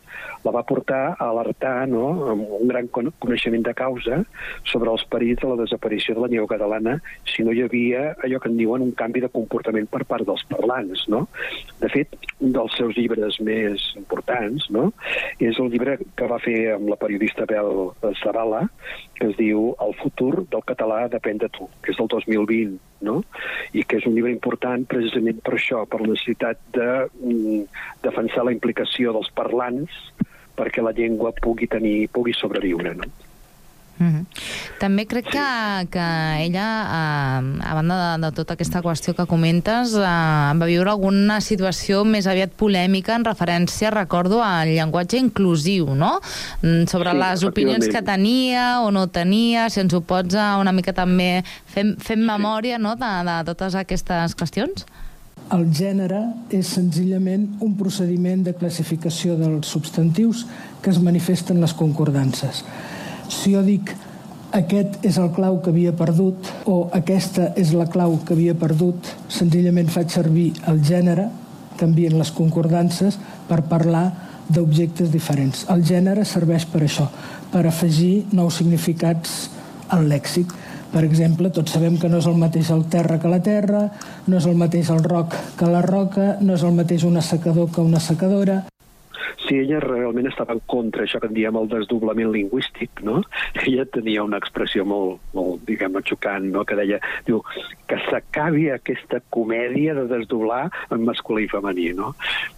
[0.44, 4.24] la va portar a alertar no, amb un gran coneixement de causa
[4.64, 8.40] sobre els perills de la desaparició de la llengua catalana si no hi havia allò
[8.40, 11.06] que en diuen un canvi de comportament per part dels parlants.
[11.08, 11.26] No?
[11.80, 14.90] De fet, un dels seus llibres més importants no?
[15.40, 18.66] és el llibre que va fer amb la periodista Bel Zavala,
[19.16, 22.76] que es diu El futur del català depèn de tu, que és del 2020,
[23.08, 23.20] no?
[23.72, 27.64] i que és un llibre important precisament per això, per la necessitat de mm,
[28.04, 30.02] defensar la implicació dels parlants
[30.60, 32.92] perquè la llengua pugui tenir pugui sobreviure.
[32.98, 33.08] No?
[34.00, 34.24] Mm -hmm.
[34.80, 36.06] També crec que, que
[36.46, 41.40] ella, eh, a banda de, de tota aquesta qüestió que comentes, eh, va viure alguna
[41.40, 46.20] situació més aviat polèmica en referència, recordo, al llenguatge inclusiu, no?
[46.62, 50.56] Mm, sobre sí, les opinions que tenia o no tenia, si ens ho pots eh,
[50.58, 54.86] una mica també fem, fem memòria no, de, de totes aquestes qüestions?
[55.52, 60.46] El gènere és senzillament un procediment de classificació dels substantius
[60.80, 62.64] que es manifesten les concordances.
[63.30, 63.92] Si jo dic
[64.58, 69.06] aquest és el clau que havia perdut o aquesta és la clau que havia perdut,
[69.30, 71.28] senzillament faig servir el gènere,
[71.78, 74.08] canvien les concordances, per parlar
[74.50, 75.62] d'objectes diferents.
[75.70, 77.06] El gènere serveix per això,
[77.52, 79.38] per afegir nous significats
[79.94, 80.50] al lèxic.
[80.90, 83.84] Per exemple, tots sabem que no és el mateix el terra que la terra,
[84.26, 87.70] no és el mateix el roc que la roca, no és el mateix un assecador
[87.70, 88.64] que una secadora
[89.50, 93.18] si ella realment estava en contra, això que en diem el desdoblament lingüístic, no?
[93.66, 96.62] Ella tenia una expressió molt, molt diguem xocant, no?
[96.64, 97.42] que deia, diu,
[97.90, 102.12] que s'acabi aquesta comèdia de desdoblar en masculí i femení, no?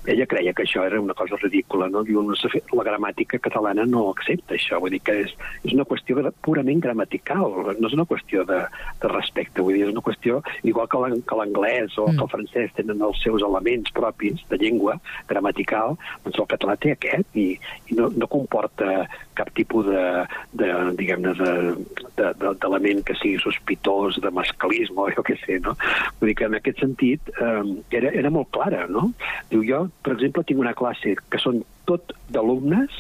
[0.05, 2.03] Ella creia que això era una cosa ridícula, no?
[2.05, 2.37] Diu, no
[2.77, 5.33] la gramàtica catalana no accepta això, vull dir que és,
[5.63, 8.61] és una qüestió purament gramatical, no és una qüestió de,
[9.01, 12.19] de respecte, vull dir, és una qüestió, igual que l'anglès o mm.
[12.19, 14.99] que el francès tenen els seus elements propis de llengua
[15.31, 17.47] gramatical, doncs el català té aquest i,
[17.89, 19.07] i no, no comporta
[19.39, 20.05] cap tipus de,
[20.59, 25.77] de diguem-ne, d'element de, de, que sigui sospitós de masclisme o jo què sé, no?
[26.21, 27.63] Vull dir que en aquest sentit eh,
[27.95, 29.09] era, era molt clara, no?
[29.53, 32.93] Diu, jo, per exemple, tinc una classe que són tot d'alumnes,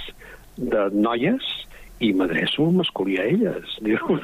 [0.56, 1.52] de noies,
[2.02, 3.76] i m'adreço masculí a elles.
[3.86, 4.18] Diu,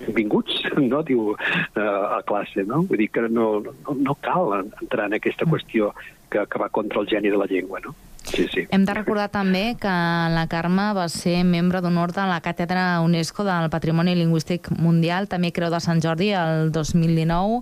[0.00, 1.02] benvinguts, no?
[1.06, 1.34] Diu,
[1.78, 2.82] a classe, no?
[2.88, 5.92] Vull dir que no, no, no cal entrar en aquesta qüestió
[6.30, 7.94] que, que va contra el geni de la llengua, no?
[8.24, 8.66] Sí, sí.
[8.70, 9.94] Hem de recordar també que
[10.34, 15.52] la Carme va ser membre d'honor de la Càtedra UNESCO del Patrimoni Lingüístic Mundial, també
[15.52, 17.60] Creu de Sant Jordi, el 2019,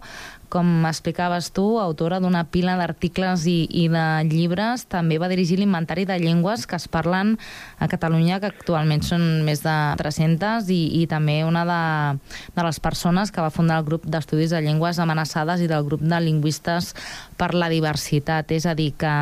[0.52, 6.04] com explicaves tu, autora d'una pila d'articles i, i de llibres, també va dirigir l'inventari
[6.08, 7.38] de llengües que es parlen
[7.80, 11.80] a Catalunya, que actualment són més de 300, i, i també una de,
[12.52, 16.04] de les persones que va fundar el grup d'estudis de llengües amenaçades i del grup
[16.04, 16.92] de lingüistes
[17.40, 18.52] per la diversitat.
[18.52, 19.16] És a dir, que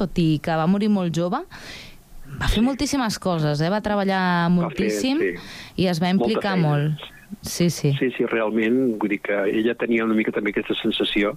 [0.00, 1.44] tot i que va morir molt jove,
[2.40, 3.68] va fer moltíssimes coses, eh?
[3.68, 5.82] va treballar moltíssim fer, sí.
[5.84, 7.10] i es va implicar molt.
[7.42, 7.94] Sí, sí.
[7.98, 11.32] Sí, sí, realment, vull dir que ella tenia una mica també aquesta sensació,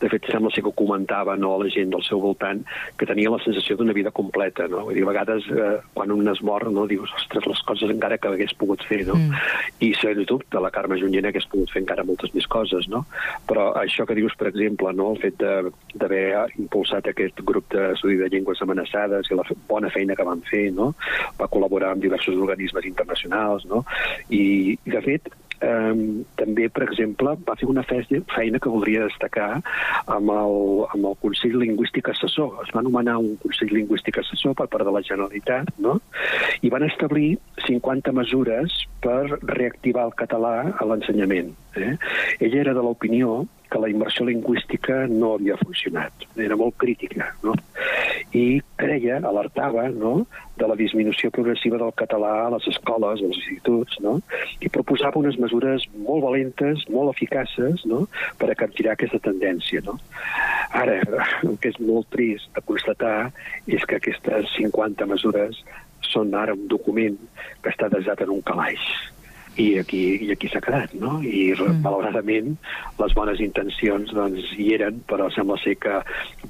[0.00, 2.64] de fet sembla ser que ho comentava no, a la gent del seu voltant,
[2.98, 4.82] que tenia la sensació d'una vida completa, no?
[4.88, 8.18] Vull dir, a vegades eh, quan un es mor, no, dius, ostres, les coses encara
[8.18, 9.14] que hagués pogut fer, no?
[9.20, 9.44] Mm.
[9.86, 13.04] I sens dubte, la Carme Junyent hagués pogut fer encara moltes més coses, no?
[13.46, 16.24] Però això que dius, per exemple, no, el fet d'haver
[16.58, 20.90] impulsat aquest grup d'estudi de llengües amenaçades i la bona feina que van fer, no?
[21.38, 23.84] Va col·laborar amb diversos organismes internacionals, no?
[24.34, 25.30] I, i de fet,
[25.64, 29.48] Um, també, per exemple, va fer una feina que voldria destacar
[30.12, 30.56] amb el,
[30.92, 32.58] amb el Consell Lingüístic Assessor.
[32.66, 35.98] Es va anomenar un Consell Lingüístic Assessor per part de la Generalitat, no?
[36.60, 37.36] i van establir
[37.66, 41.54] 50 mesures per reactivar el català a l'ensenyament.
[41.80, 41.94] Eh?
[42.40, 43.44] Ella era de l'opinió
[43.74, 46.12] que la immersió lingüística no havia funcionat.
[46.38, 47.56] Era molt crítica, no?
[48.30, 53.98] I creia, alertava, no?, de la disminució progressiva del català a les escoles, als instituts,
[54.04, 54.20] no?
[54.62, 58.04] I proposava unes mesures molt valentes, molt eficaces, no?,
[58.38, 59.96] per a capgirar aquesta tendència, no?
[60.70, 61.00] Ara,
[61.42, 63.32] el que és molt trist de constatar
[63.66, 65.58] és que aquestes 50 mesures
[66.14, 67.18] són ara un document
[67.64, 68.86] que està desat en un calaix
[69.56, 71.18] i aquí, i aquí s'ha quedat, no?
[71.22, 71.80] I mm.
[71.84, 72.54] malauradament
[73.00, 76.00] les bones intencions doncs, hi eren, però sembla ser que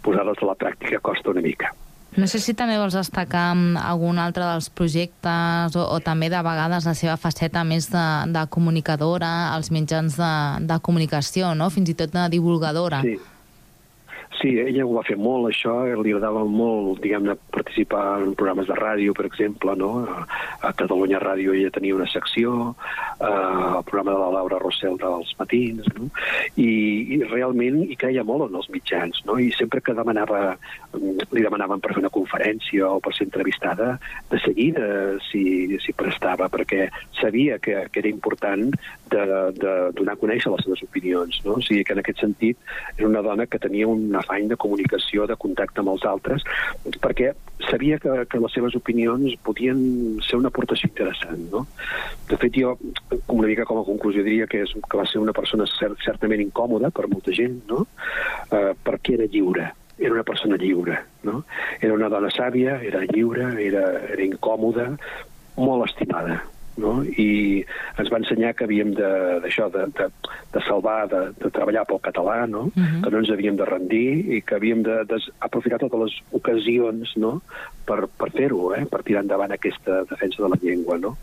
[0.04, 1.72] posar-les a la pràctica costa una mica.
[2.14, 3.48] No sé si també vols destacar
[3.82, 8.44] algun altre dels projectes o, o també de vegades la seva faceta més de, de
[8.54, 11.72] comunicadora als mitjans de, de comunicació, no?
[11.74, 13.02] fins i tot de divulgadora.
[13.02, 13.18] Sí.
[14.40, 15.72] Sí, ella ho va fer molt, això,
[16.02, 19.90] li agradava molt, diguem-ne, participar en programes de ràdio, per exemple, no?
[20.10, 22.74] A, Catalunya Ràdio ella tenia una secció,
[23.20, 26.08] eh, el programa de la Laura Rossell dels matins, no?
[26.58, 26.66] I,
[27.14, 29.38] i realment hi creia molt en els mitjans, no?
[29.38, 30.42] I sempre que demanava,
[30.98, 33.94] li demanaven per fer una conferència o per ser entrevistada,
[34.32, 34.88] de seguida
[35.28, 36.88] s'hi si prestava, perquè
[37.20, 38.66] sabia que, que era important
[39.14, 39.24] de,
[39.62, 41.58] de donar a conèixer les seves opinions, no?
[41.60, 45.28] O sigui que en aquest sentit era una dona que tenia una afany de comunicació,
[45.30, 46.44] de contacte amb els altres,
[47.04, 47.32] perquè
[47.68, 49.78] sabia que, que les seves opinions podien
[50.26, 51.46] ser una aportació interessant.
[51.52, 51.64] No?
[52.30, 52.74] De fet, jo,
[53.28, 56.00] com una mica com a conclusió, diria que, és, que va ser una persona cert,
[56.04, 57.86] certament incòmoda per molta gent, no?
[58.50, 61.44] eh, perquè era lliure era una persona lliure, no?
[61.78, 64.88] Era una dona sàvia, era lliure, era, era incòmoda,
[65.54, 66.40] molt estimada
[66.80, 66.94] no?
[67.04, 67.64] i
[67.98, 72.02] ens va ensenyar que havíem d'això, de, de, de, de salvar, de, de treballar pel
[72.04, 72.66] català, no?
[72.70, 73.02] Uh -huh.
[73.04, 77.42] que no ens havíem de rendir i que havíem d'aprofitar totes les ocasions no?
[77.86, 78.84] per, per fer-ho, eh?
[78.86, 80.98] per tirar endavant aquesta defensa de la llengua.
[80.98, 81.16] No?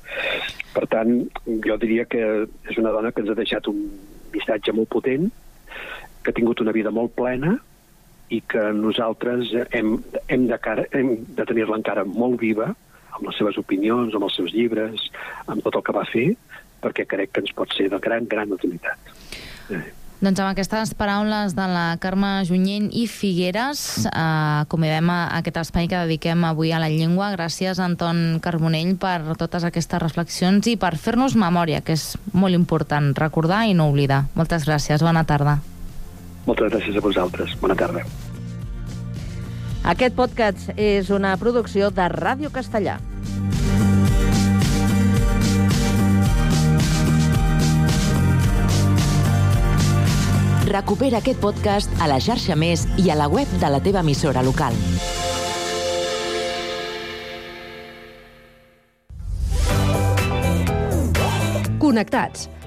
[0.73, 3.91] Per tant, jo diria que és una dona que ens ha deixat un
[4.33, 5.31] missatge molt potent,
[6.23, 7.59] que ha tingut una vida molt plena,
[8.31, 9.97] i que nosaltres hem,
[10.27, 12.71] hem de, cara, hem de tenir-la encara molt viva,
[13.11, 15.07] amb les seves opinions, amb els seus llibres,
[15.47, 16.27] amb tot el que va fer,
[16.81, 19.11] perquè crec que ens pot ser de gran, gran utilitat.
[19.69, 19.83] Eh.
[20.21, 25.89] Doncs amb aquestes paraules de la Carme Junyent i Figueres, eh, convidem a aquest espai
[25.89, 27.31] que dediquem avui a la llengua.
[27.33, 33.15] Gràcies, Anton Carbonell, per totes aquestes reflexions i per fer-nos memòria, que és molt important
[33.17, 34.27] recordar i no oblidar.
[34.35, 35.57] Moltes gràcies, bona tarda.
[36.45, 37.57] Moltes gràcies a vosaltres.
[37.59, 38.05] Bona tarda.
[39.81, 42.99] Aquest podcast és una producció de Ràdio Castellà.
[50.69, 54.45] Recupera aquest podcast a la xarxa Més i a la web de la teva emissora
[54.45, 54.77] local.
[61.81, 62.47] Connectats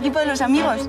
[0.00, 0.88] Equipo de los amigos.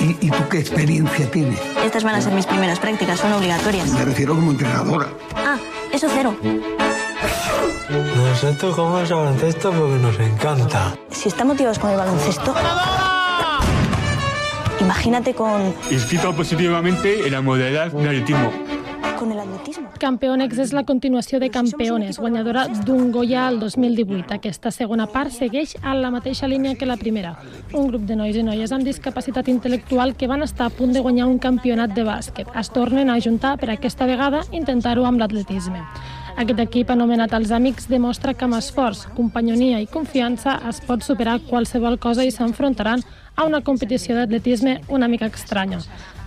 [0.00, 1.60] ¿Y, ¿Y, tú qué experiencia tienes?
[1.84, 3.88] Estas van a ser mis primeras prácticas, son obligatorias.
[3.92, 5.08] Me refiero como entrenadora.
[5.34, 5.58] Ah,
[5.92, 6.36] eso cero.
[8.16, 10.96] Nosotros jugamos baloncesto porque nos encanta.
[11.10, 12.54] Si están motivados con el baloncesto,
[14.80, 18.52] imagínate con, Inscrito positivamente en la modalidad de atletismo.
[19.20, 19.90] Con el atletismo.
[20.00, 24.32] Campeonex és la continuació de Campeones, guanyadora d'un Goya al 2018.
[24.32, 27.34] Aquesta segona part segueix a la mateixa línia que la primera.
[27.76, 31.04] Un grup de nois i noies amb discapacitat intel·lectual que van estar a punt de
[31.04, 32.48] guanyar un campionat de bàsquet.
[32.56, 35.84] Es tornen a ajuntar per aquesta vegada intentar-ho amb l'atletisme.
[36.40, 41.42] Aquest equip, anomenat Els Amics, demostra que amb esforç, companyonia i confiança es pot superar
[41.50, 43.04] qualsevol cosa i s'enfrontaran
[43.36, 45.80] a una competició d'atletisme una mica estranya.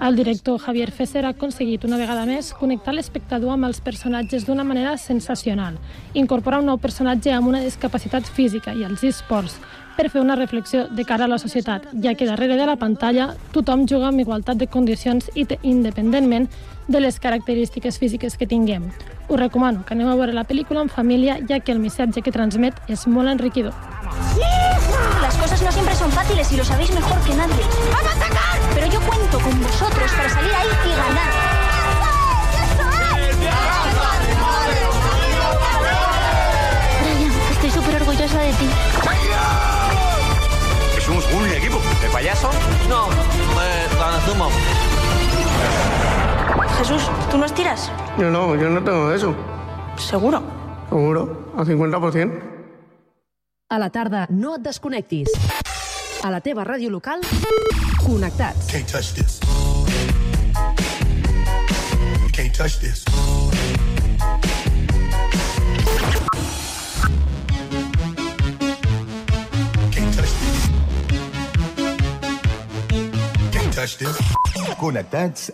[0.04, 4.66] El director Javier Fesser ha aconseguit una vegada més connectar l'espectador amb els personatges d'una
[4.68, 5.78] manera sensacional.
[6.14, 9.56] Incorporar un nou personatge amb una discapacitat física i els esports
[9.98, 13.34] per fer una reflexió de cara a la societat, ja que darrere de la pantalla
[13.54, 16.50] tothom juga amb igualtat de condicions i independentment
[16.88, 18.90] de les característiques físiques que tinguem.
[19.30, 22.32] Us recomano que aneu a veure la pel·lícula en família, ja que el missatge que
[22.32, 23.74] transmet és molt enriquidor.
[25.22, 27.64] Las cosas no siempre son fáciles y lo sabéis mejor que nadie.
[27.92, 28.60] ¡Vamos a atacar!
[28.74, 30.63] Pero yo cuento con vosotros para salir ahí
[46.84, 47.90] Jesús, ¿tú nos tiras?
[48.18, 49.34] Yo no, yo no tengo eso.
[49.96, 50.44] ¿Seguro?
[50.90, 52.42] Seguro, al 50%.
[53.70, 55.30] A la tarda, no et desconnectis.
[56.24, 57.22] A la teva ràdio local,
[58.04, 58.68] connectats.
[58.68, 59.40] Can't touch this.
[62.34, 63.06] Can't touch this.
[69.90, 70.70] Can't touch this.
[73.54, 74.18] Can't touch this.
[74.78, 75.54] Connectats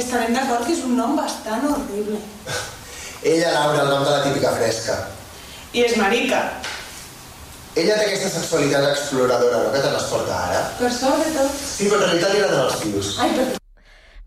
[0.00, 2.18] Que estarem d'acord que és un nom bastant horrible.
[3.20, 4.96] Ella, Laura, el nom de la típica fresca.
[5.76, 6.40] I és marica.
[7.76, 10.62] Ella té aquesta sexualitat exploradora, no?, que te n'esporta ara.
[10.80, 11.52] Per sort de tot.
[11.60, 13.12] Sí, però en realitat li agraden els tios.
[13.20, 13.46] Ai, per...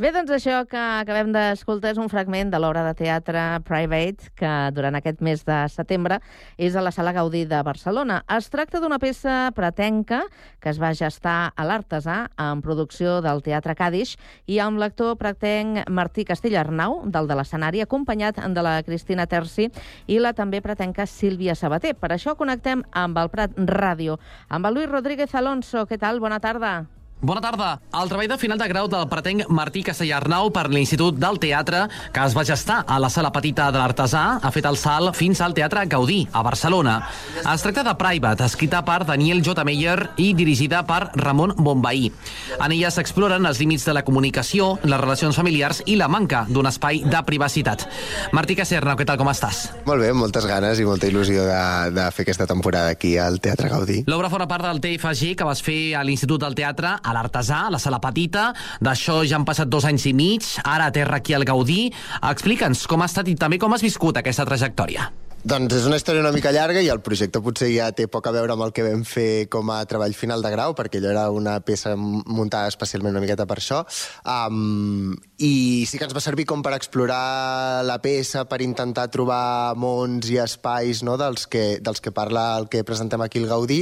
[0.02, 4.54] Bé, doncs això que acabem d'escoltar és un fragment de l'obra de teatre Private, que
[4.74, 6.18] durant aquest mes de setembre
[6.58, 8.24] és a la Sala Gaudí de Barcelona.
[8.34, 10.24] Es tracta d'una peça pretenca
[10.58, 14.16] que es va gestar a l'Artesà en producció del Teatre Cadix
[14.50, 19.70] i amb l'actor pretenc Martí Castellarnau, del de l'escenari, acompanyat de la Cristina Terci
[20.08, 21.94] i la també pretenca Sílvia Sabater.
[21.94, 24.18] Per això connectem amb el Prat Ràdio,
[24.50, 25.86] amb el Luis Rodríguez Alonso.
[25.86, 26.18] Què tal?
[26.18, 27.03] Bona tarda.
[27.24, 27.78] Bona tarda.
[27.95, 32.19] El treball de final de grau del pretenc Martí Castellarnau per l'Institut del Teatre, que
[32.19, 35.55] es va gestar a la Sala Petita de l'Artesà, ha fet el salt fins al
[35.55, 36.97] Teatre Gaudí, a Barcelona.
[37.39, 39.63] Es tracta de Private, escrita per Daniel J.
[39.63, 42.09] Meyer i dirigida per Ramon Bombaí.
[42.57, 46.67] En ella s'exploren els límits de la comunicació, les relacions familiars i la manca d'un
[46.67, 47.88] espai de privacitat.
[48.36, 49.69] Martí Castellarnau, què tal, com estàs?
[49.88, 51.63] Molt bé, moltes ganes i molta il·lusió de,
[51.95, 54.01] de fer aquesta temporada aquí al Teatre Gaudí.
[54.11, 57.74] L'obra forma part del TFG que vas fer a l'Institut del Teatre, a l'Artesà, a
[57.74, 58.49] la Sala Petita.
[58.84, 61.88] D'això ja han passat dos anys i mig, ara a terra aquí al Gaudí.
[62.22, 65.11] Explica'ns com ha estat i també com has viscut aquesta trajectòria.
[65.44, 68.32] Doncs és una història una mica llarga i el projecte potser ja té poc a
[68.32, 71.24] veure amb el que vam fer com a treball final de grau, perquè allò era
[71.36, 73.82] una peça muntada especialment una miqueta per això.
[74.24, 75.12] Um,
[75.44, 80.32] I sí que ens va servir com per explorar la peça, per intentar trobar mons
[80.32, 83.82] i espais no, dels, que, dels que parla el que presentem aquí al Gaudí,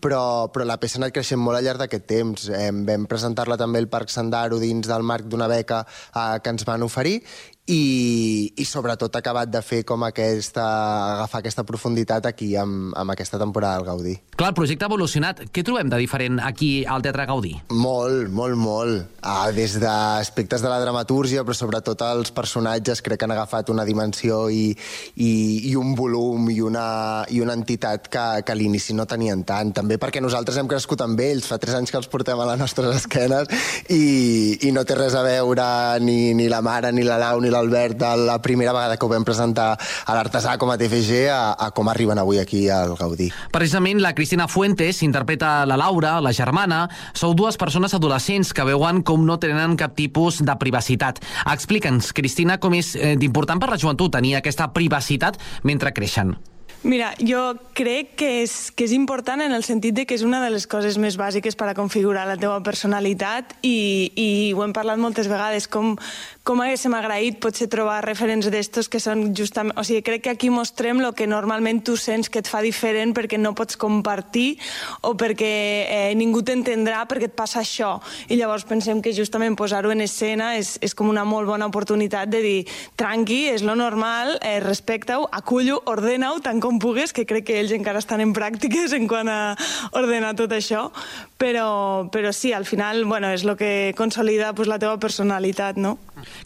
[0.00, 2.48] però, però la peça ha anat creixent molt al llarg d'aquest temps.
[2.88, 6.88] Vam presentar-la també al Parc Sandaro dins del marc d'una beca eh, que ens van
[6.88, 7.18] oferir
[7.66, 10.64] i, i sobretot ha acabat de fer com aquesta,
[11.14, 14.14] agafar aquesta profunditat aquí amb, amb aquesta temporada del Gaudí.
[14.36, 15.40] Clar, el projecte ha evolucionat.
[15.54, 17.54] Què trobem de diferent aquí al Teatre Gaudí?
[17.72, 19.14] Molt, molt, molt.
[19.24, 23.86] Ah, des d'aspectes de la dramatúrgia, però sobretot els personatges crec que han agafat una
[23.88, 24.66] dimensió i,
[25.16, 25.30] i,
[25.70, 29.72] i un volum i una, i una entitat que, que a l'inici no tenien tant.
[29.80, 32.60] També perquè nosaltres hem crescut amb ells, fa tres anys que els portem a les
[32.60, 33.48] nostres esquenes
[33.88, 35.64] i, i no té res a veure
[36.04, 39.12] ni, ni la mare, ni la Lau, ni l'Albert de la primera vegada que ho
[39.12, 43.30] vam presentar a l'Artesà com a TFG a, a com arriben avui aquí al Gaudí.
[43.54, 46.84] Precisament la Cristina Fuentes interpreta la Laura, la germana.
[47.14, 51.22] Sou dues persones adolescents que veuen com no tenen cap tipus de privacitat.
[51.52, 56.34] Explica'ns, Cristina, com és eh, d'important per la joventut tenir aquesta privacitat mentre creixen.
[56.84, 60.42] Mira, jo crec que és, que és important en el sentit de que és una
[60.42, 64.74] de les coses més bàsiques per a configurar la teva personalitat i, i ho hem
[64.76, 65.94] parlat moltes vegades, com,
[66.44, 69.72] com haguéssim agraït potser trobar referents d'estos que són justament...
[69.80, 73.14] O sigui, crec que aquí mostrem el que normalment tu sents que et fa diferent
[73.16, 74.58] perquè no pots compartir
[75.08, 75.48] o perquè
[75.88, 77.94] eh, ningú t'entendrà perquè et passa això.
[78.28, 82.28] I llavors pensem que justament posar-ho en escena és, és com una molt bona oportunitat
[82.28, 82.60] de dir
[83.00, 87.72] tranqui, és lo normal, eh, respecta-ho, acullo, ordena-ho tant com pugues, que crec que ells
[87.72, 89.40] encara estan en pràctiques en quant a
[89.96, 90.90] ordenar tot això,
[91.40, 95.96] però, però sí, al final bueno, és el que consolida pues, la teva personalitat, no?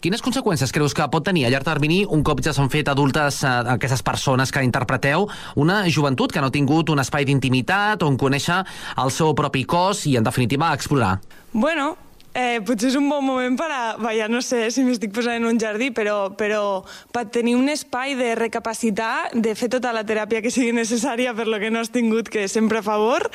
[0.01, 3.41] Quines conseqüències creus que pot tenir a llarg termini un cop ja s'han fet adultes
[3.43, 8.17] eh, aquestes persones que interpreteu una joventut que no ha tingut un espai d'intimitat on
[8.17, 8.61] conèixer
[9.03, 11.17] el seu propi cos i, en definitiva, explorar?
[11.53, 11.95] Bueno,
[12.33, 13.81] eh, potser és un bon moment per a...
[13.99, 17.69] Va, ja no sé si m'estic posant en un jardí, però, però per tenir un
[17.71, 21.81] espai de recapacitar, de fer tota la teràpia que sigui necessària per lo que no
[21.81, 23.27] has tingut, que sempre a favor,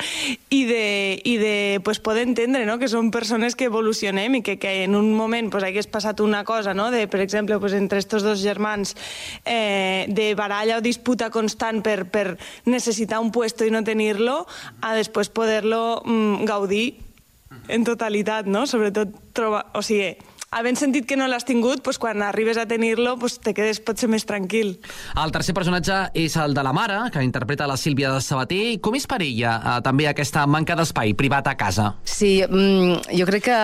[0.49, 0.85] i de,
[1.23, 2.77] i de pues, poder entendre no?
[2.81, 6.43] que són persones que evolucionem i que, que en un moment pues, hagués passat una
[6.47, 6.89] cosa, no?
[6.91, 8.95] de, per exemple, pues, entre estos dos germans,
[9.45, 14.45] eh, de baralla o disputa constant per, per necessitar un puesto i no tenir-lo,
[14.81, 17.04] a després poder-lo mm, gaudir
[17.67, 18.65] en totalitat, no?
[18.69, 19.65] Sobretot trobar...
[19.73, 20.15] O sigui,
[20.55, 24.07] havent sentit que no l'has tingut, doncs quan arribes a tenir-lo doncs te quedes potser
[24.11, 24.75] més tranquil.
[25.19, 28.77] El tercer personatge és el de la mare, que interpreta la Sílvia de Sabater.
[28.83, 31.91] Com és per ella eh, també aquesta manca d'espai privat a casa?
[32.07, 33.57] Sí, mm, jo crec que...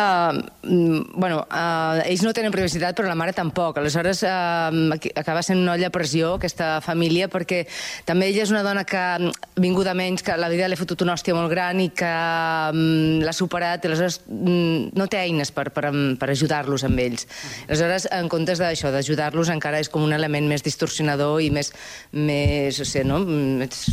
[0.67, 3.79] Mm, bueno, eh, ells no tenen privacitat, però la mare tampoc.
[3.79, 7.63] Aleshores, eh, acaba sent una olla a pressió, aquesta família, perquè
[8.05, 9.31] també ella és una dona que ha
[9.63, 12.11] vingut a menys, que la vida li ha fotut una hòstia molt gran i que
[12.11, 15.87] mm, l'ha superat, i aleshores mm, no té eines per, per,
[16.19, 17.27] per ajudar-los amb ells.
[17.67, 21.71] Aleshores, en comptes d'això, d'ajudar-los, encara és com un element més distorsionador i més,
[22.13, 23.21] més o sigui, no?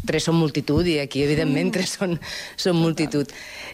[0.08, 2.18] Tres són multitud i aquí, evidentment, tres són,
[2.56, 3.32] són multitud.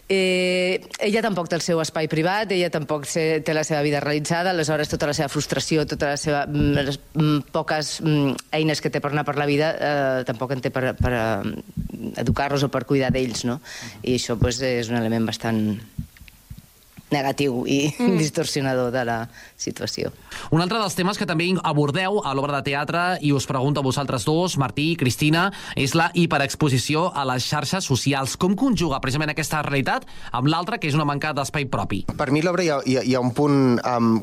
[0.09, 4.51] Eh, ella tampoc té el seu espai privat, ella tampoc té la seva vida realitzada,
[4.53, 6.99] aleshores tota la seva frustració, tota la seva, les
[7.55, 7.97] poques
[8.53, 11.13] eines que té per anar per la vida, eh, tampoc en té per, per
[12.21, 13.59] educar-los o per cuidar d'ells, no?
[14.03, 15.63] I això pues, és un element bastant
[17.15, 18.17] negatiu i mm.
[18.21, 19.17] distorsionador de la
[19.57, 20.11] situació.
[20.51, 23.87] Un altre dels temes que també abordeu a l'obra de teatre i us pregunto a
[23.87, 28.37] vosaltres dos, Martí i Cristina, és la hiperexposició a les xarxes socials.
[28.37, 32.05] Com conjuga precisament aquesta realitat amb l'altra, que és una manca d'espai propi?
[32.11, 34.17] Per mi l'obra hi, ha, hi, ha, hi ha un punt um,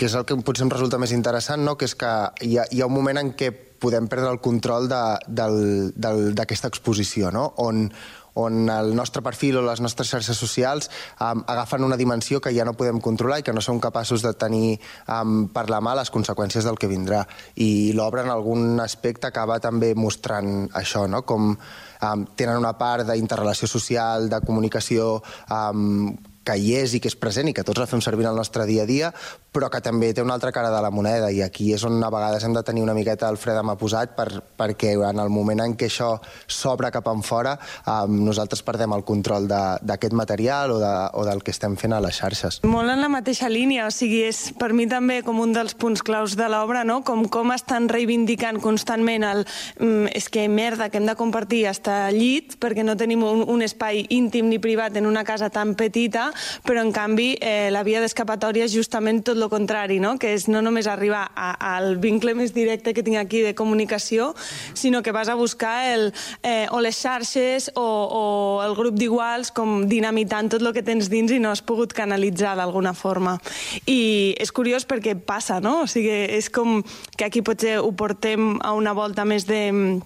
[0.00, 1.76] que és el que potser em resulta més interessant, no?
[1.76, 2.10] que és que
[2.46, 7.50] hi ha, hi ha un moment en què podem perdre el control d'aquesta exposició, no?
[7.60, 7.88] on,
[8.34, 12.64] on el nostre perfil o les nostres xarxes socials um, agafen una dimensió que ja
[12.64, 14.78] no podem controlar i que no som capaços de tenir
[15.08, 17.24] um, per la mà les conseqüències del que vindrà.
[17.56, 21.22] I l'obra en algun aspecte acaba també mostrant això, no?
[21.26, 25.16] com um, tenen una part d'interrelació social, de comunicació
[25.50, 26.10] um,
[26.50, 28.66] que hi és i que és present i que tots la fem servir al nostre
[28.66, 29.12] dia a dia,
[29.54, 32.10] però que també té una altra cara de la moneda i aquí és on a
[32.10, 34.28] vegades hem de tenir una miqueta el fred amb posat per,
[34.58, 36.12] perquè en el moment en què això
[36.46, 41.42] s'obre cap en fora um, nosaltres perdem el control d'aquest material o, de, o del
[41.46, 42.60] que estem fent a les xarxes.
[42.66, 46.02] Molt en la mateixa línia, o sigui, és per mi també com un dels punts
[46.06, 47.00] claus de l'obra, no?
[47.06, 52.02] com, com estan reivindicant constantment el mm, és que merda que hem de compartir hasta
[52.14, 56.30] llit perquè no tenim un, un espai íntim ni privat en una casa tan petita,
[56.66, 60.16] però en canvi eh, la via d'escapatòria és justament tot el contrari, no?
[60.20, 64.34] que és no només arribar a, al vincle més directe que tinc aquí de comunicació,
[64.74, 66.10] sinó que vas a buscar el,
[66.42, 68.24] eh, o les xarxes o, o
[68.64, 72.56] el grup d'iguals com dinamitant tot el que tens dins i no has pogut canalitzar
[72.58, 73.38] d'alguna forma.
[73.86, 75.82] I és curiós perquè passa, no?
[75.84, 76.80] O sigui, és com
[77.16, 80.00] que aquí potser ho portem a una volta més de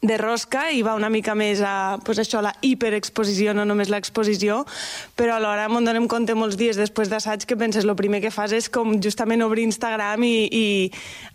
[0.00, 4.60] de rosca i va una mica més a pues això, la hiperexposició, no només l'exposició,
[5.18, 8.54] però alhora m'ho donem compte molts dies després d'assaig que penses el primer que fas
[8.54, 10.66] és com justament obrir Instagram i, i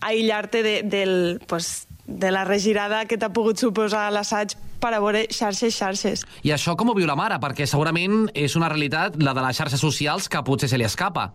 [0.07, 1.15] aïllar-te de, del,
[1.47, 6.25] pues, de la regirada que t'ha pogut suposar l'assaig per a veure xarxes, xarxes.
[6.43, 7.39] I això com ho viu la mare?
[7.39, 11.29] Perquè segurament és una realitat, la de les xarxes socials, que potser se li escapa.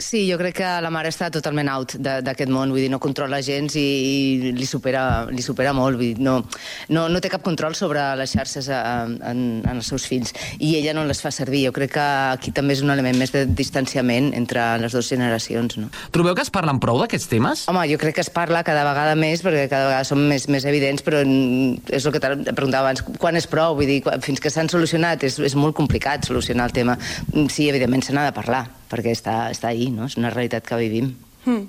[0.00, 3.00] Sí, jo crec que la mare està totalment out de- d'aquest món, vull dir, no
[3.02, 6.38] controla gens i, i li, supera, li supera molt, vull dir, no,
[6.88, 10.32] no, no té cap control sobre les xarxes eh, en, en els seus fills
[10.62, 11.66] i ella no les fa servir.
[11.66, 12.06] Jo crec que
[12.38, 15.76] aquí també és un element més de distanciament entre les dues generacions.
[15.82, 15.90] No?
[16.14, 17.66] Trobeu que es parlen prou d'aquests temes?
[17.68, 20.64] Home, jo crec que es parla cada vegada més perquè cada vegada són més, més
[20.70, 21.20] evidents, però
[21.90, 23.74] és el que te preguntava abans, quan és prou?
[23.78, 26.98] Vull dir, quan, fins que s'han solucionat, és, és molt complicat solucionar el tema.
[27.32, 30.06] Mm, Sí, evidentment se n'ha de parlar, perquè està, està ahí, no?
[30.06, 31.14] és una realitat que vivim.
[31.44, 31.68] Hmm.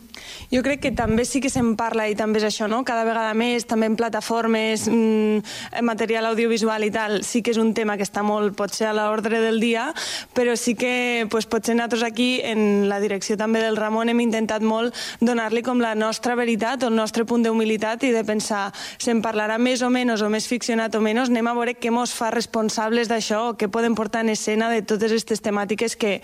[0.51, 2.83] Jo crec que també sí que se'n parla i també és això, no?
[2.87, 7.73] Cada vegada més, també en plataformes, mm, material audiovisual i tal, sí que és un
[7.73, 9.93] tema que està molt, potser a l'ordre del dia,
[10.33, 14.61] però sí que pues, potser nosaltres aquí, en la direcció també del Ramon, hem intentat
[14.61, 19.21] molt donar-li com la nostra veritat o el nostre punt d'humilitat i de pensar, se'n
[19.21, 22.31] parlarà més o menys o més ficcionat o menys, anem a veure què mos fa
[22.33, 26.19] responsables d'això o què podem portar en escena de totes aquestes temàtiques que,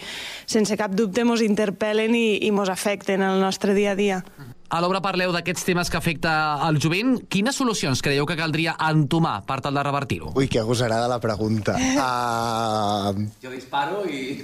[0.46, 4.24] sense cap dubte, mos interpel·len i, i mos afecten al nostre dia a dia.
[4.72, 7.18] A l'obra parleu d'aquests temes que afecta el jovent.
[7.28, 10.30] Quines solucions creieu que caldria entomar per tal de revertir-ho?
[10.40, 11.76] Ui, que agosarada la pregunta.
[11.76, 14.40] Uh, Jo disparo i...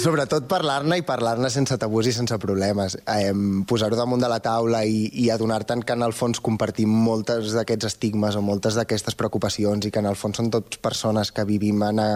[0.00, 2.96] sobretot parlar-ne i parlar-ne sense tabús i sense problemes.
[3.04, 3.34] Eh,
[3.68, 7.90] Posar-ho damunt de la taula i, i adonar-te'n que en el fons compartim moltes d'aquests
[7.90, 11.84] estigmes o moltes d'aquestes preocupacions i que en el fons són tots persones que vivim
[11.84, 12.08] en, a,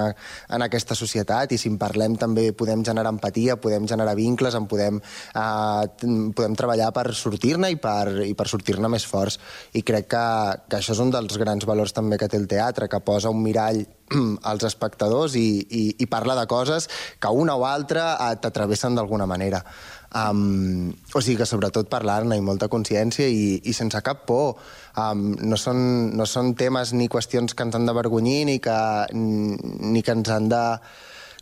[0.56, 4.64] en aquesta societat i si en parlem també podem generar empatia, podem generar vincles, en
[4.70, 5.04] podem,
[5.36, 9.38] eh, podem treballar per sortir-ne i per, i per sortir-ne més forts.
[9.74, 10.24] I crec que,
[10.70, 13.42] que això és un dels grans valors també que té el teatre, que posa un
[13.42, 13.84] mirall
[14.50, 16.88] als espectadors i, i, i parla de coses
[17.20, 19.62] que una o altra eh, t'atravessen d'alguna manera.
[20.08, 24.56] Um, o sigui que sobretot parlar-ne i molta consciència i, i sense cap por.
[24.96, 25.82] Um, no, són,
[26.16, 28.78] no són temes ni qüestions que ens han d'avergonyir ni, que,
[29.12, 30.64] ni que ens han de,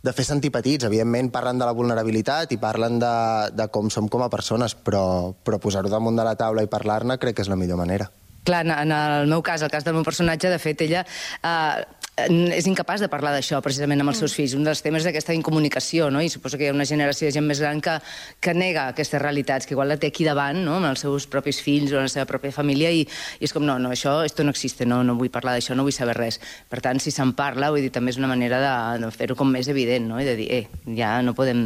[0.07, 0.87] de fer sentir petits.
[0.87, 3.15] Evidentment parlen de la vulnerabilitat i parlen de,
[3.57, 7.19] de com som com a persones, però, però posar-ho damunt de la taula i parlar-ne
[7.19, 8.09] crec que és la millor manera.
[8.47, 11.83] Clar, en, el meu cas, el cas del meu personatge, de fet, ella eh,
[12.17, 14.55] és incapaç de parlar d'això, precisament, amb els seus fills.
[14.57, 16.21] Un dels temes és aquesta incomunicació, no?
[16.23, 17.99] I suposo que hi ha una generació de gent més gran que,
[18.41, 21.61] que nega aquestes realitats, que igual la té aquí davant, no?, amb els seus propis
[21.61, 24.55] fills o la seva pròpia família, i, i és com, no, no, això, esto no
[24.55, 26.41] existe, no, no vull parlar d'això, no vull saber res.
[26.71, 29.53] Per tant, si se'n parla, vull dir, també és una manera de, de fer-ho com
[29.53, 31.61] més evident, no?, i de dir, eh, ja no podem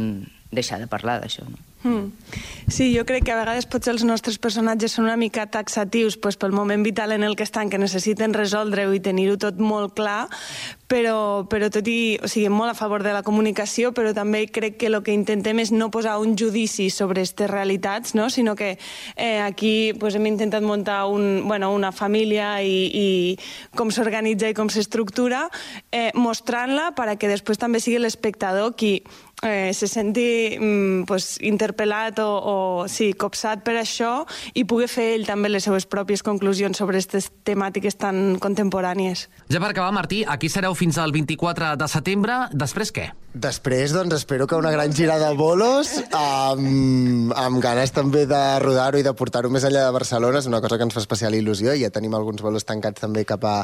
[0.52, 1.71] deixar de parlar d'això, no?
[1.82, 2.12] Mm.
[2.70, 6.38] Sí, jo crec que a vegades potser els nostres personatges són una mica taxatius pues,
[6.38, 10.28] pel moment vital en el que estan, que necessiten resoldre-ho i tenir-ho tot molt clar,
[10.92, 12.18] però, però tot i...
[12.22, 15.62] O sigui, molt a favor de la comunicació, però també crec que el que intentem
[15.62, 18.28] és no posar un judici sobre aquestes realitats, no?
[18.30, 18.76] sinó que
[19.16, 23.08] eh, aquí pues, hem intentat muntar un, bueno, una família i, i
[23.78, 25.46] com s'organitza i com s'estructura,
[25.90, 28.98] eh, mostrant-la per a que després també sigui l'espectador qui
[29.42, 32.56] eh, se senti mm, pues, interpel·lat o, o
[32.88, 34.22] sí, copsat per això
[34.54, 39.26] i pugui fer ell també les seues pròpies conclusions sobre aquestes temàtiques tan contemporànies.
[39.52, 42.36] Ja per acabar, Martí, aquí sereu fins al 24 de setembre.
[42.58, 43.04] Després què?
[43.32, 48.98] Després, doncs, espero que una gran gira de bolos, amb, amb ganes també de rodar-ho
[48.98, 51.76] i de portar-ho més enllà de Barcelona, és una cosa que ens fa especial il·lusió,
[51.76, 53.56] i ja tenim alguns bolos tancats també cap a,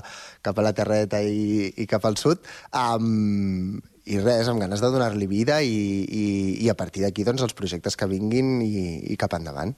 [0.46, 2.46] cap a la Terreta i, i cap al sud.
[2.70, 5.74] Um, i res, amb ganes de donar-li vida i,
[6.06, 6.26] i,
[6.64, 9.74] i a partir d'aquí doncs, els projectes que vinguin i, i cap endavant.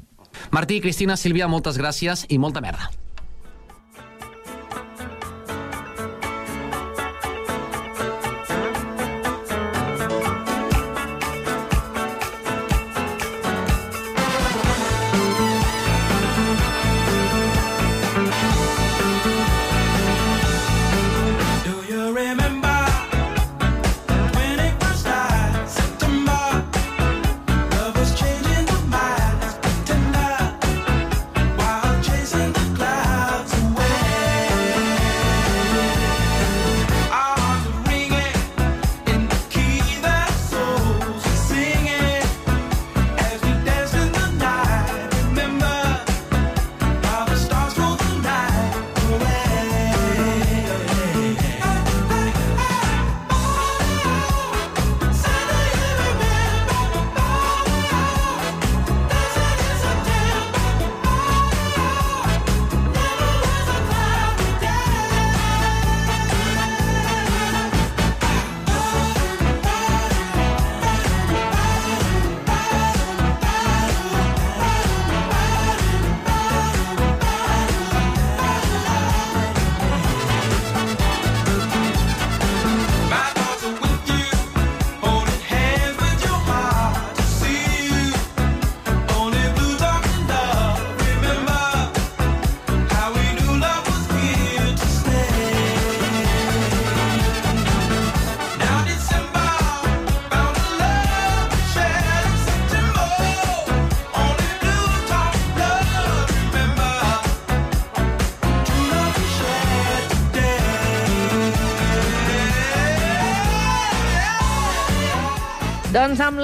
[0.55, 2.93] Martí, Cristina, Sílvia, moltes gràcies i molta merda.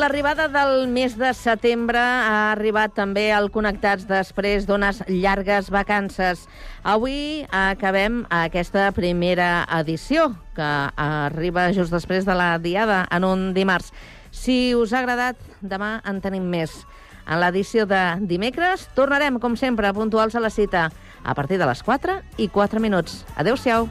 [0.06, 6.44] L'arribada del mes de setembre ha arribat també el Connectats després d'unes llargues vacances.
[6.86, 13.90] Avui acabem aquesta primera edició, que arriba just després de la diada, en un dimarts.
[14.30, 16.84] Si us ha agradat, demà en tenim més.
[17.26, 20.92] En l'edició de dimecres tornarem, com sempre, puntuals a la cita,
[21.24, 23.24] a partir de les 4 i 4 minuts.
[23.34, 23.90] Adéu-siau.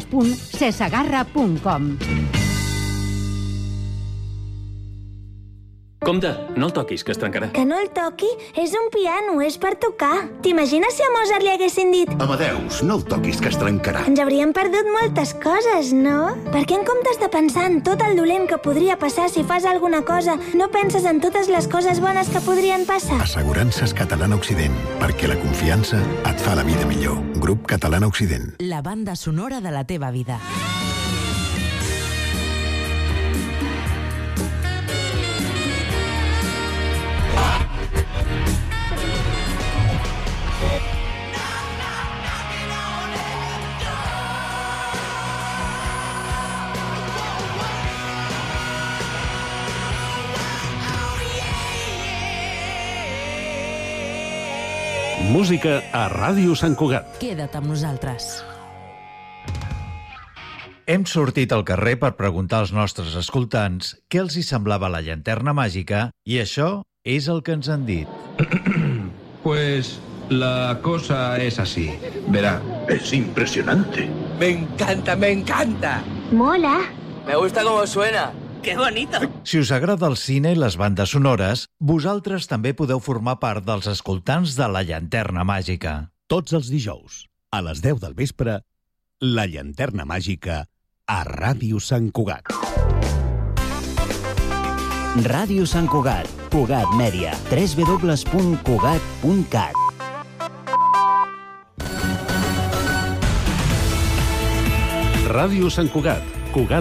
[0.09, 2.40] www.cesagarra.com.
[6.03, 7.51] Compte, no el toquis, que es trencarà.
[7.53, 8.25] Que no el toqui?
[8.57, 10.23] És un piano, és per tocar.
[10.41, 14.01] T'imagines si a Mozart li haguessin dit Amadeus, no el toquis, que es trencarà.
[14.09, 16.33] ens hauríem perdut moltes coses, no?
[16.49, 19.63] Per què en comptes de pensar en tot el dolent que podria passar si fas
[19.69, 23.21] alguna cosa, no penses en totes les coses bones que podrien passar?
[23.21, 27.21] Assegurances Catalana Occident, perquè la confiança et fa la vida millor.
[27.37, 28.55] Grup Catalana Occident.
[28.57, 30.41] La banda sonora de la teva vida.
[55.31, 57.13] Música a Ràdio Sant Cugat.
[57.21, 58.25] Queda't amb nosaltres.
[60.91, 65.53] Hem sortit al carrer per preguntar als nostres escoltants què els hi semblava la llanterna
[65.55, 68.11] màgica i això és el que ens han dit.
[69.41, 69.95] Pues
[70.29, 71.87] la cosa es así.
[72.27, 72.59] Verá.
[72.87, 74.09] Es impresionante.
[74.37, 76.03] Me encanta, me encanta.
[76.31, 76.75] Mola.
[77.25, 78.29] Me gusta cómo suena.
[78.63, 79.17] ¡Qué bonito!
[79.43, 83.87] Si us agrada el cine i les bandes sonores, vosaltres també podeu formar part dels
[83.89, 86.11] escoltants de la llanterna màgica.
[86.29, 88.61] Tots els dijous, a les 10 del vespre,
[89.21, 90.65] la llanterna màgica
[91.07, 92.43] a Ràdio Sant Cugat.
[95.27, 99.75] Ràdio Sant Cugat, Cugat Mèdia, www.cugat.cat.
[105.31, 106.41] Ràdio Sant Cugat, Cugat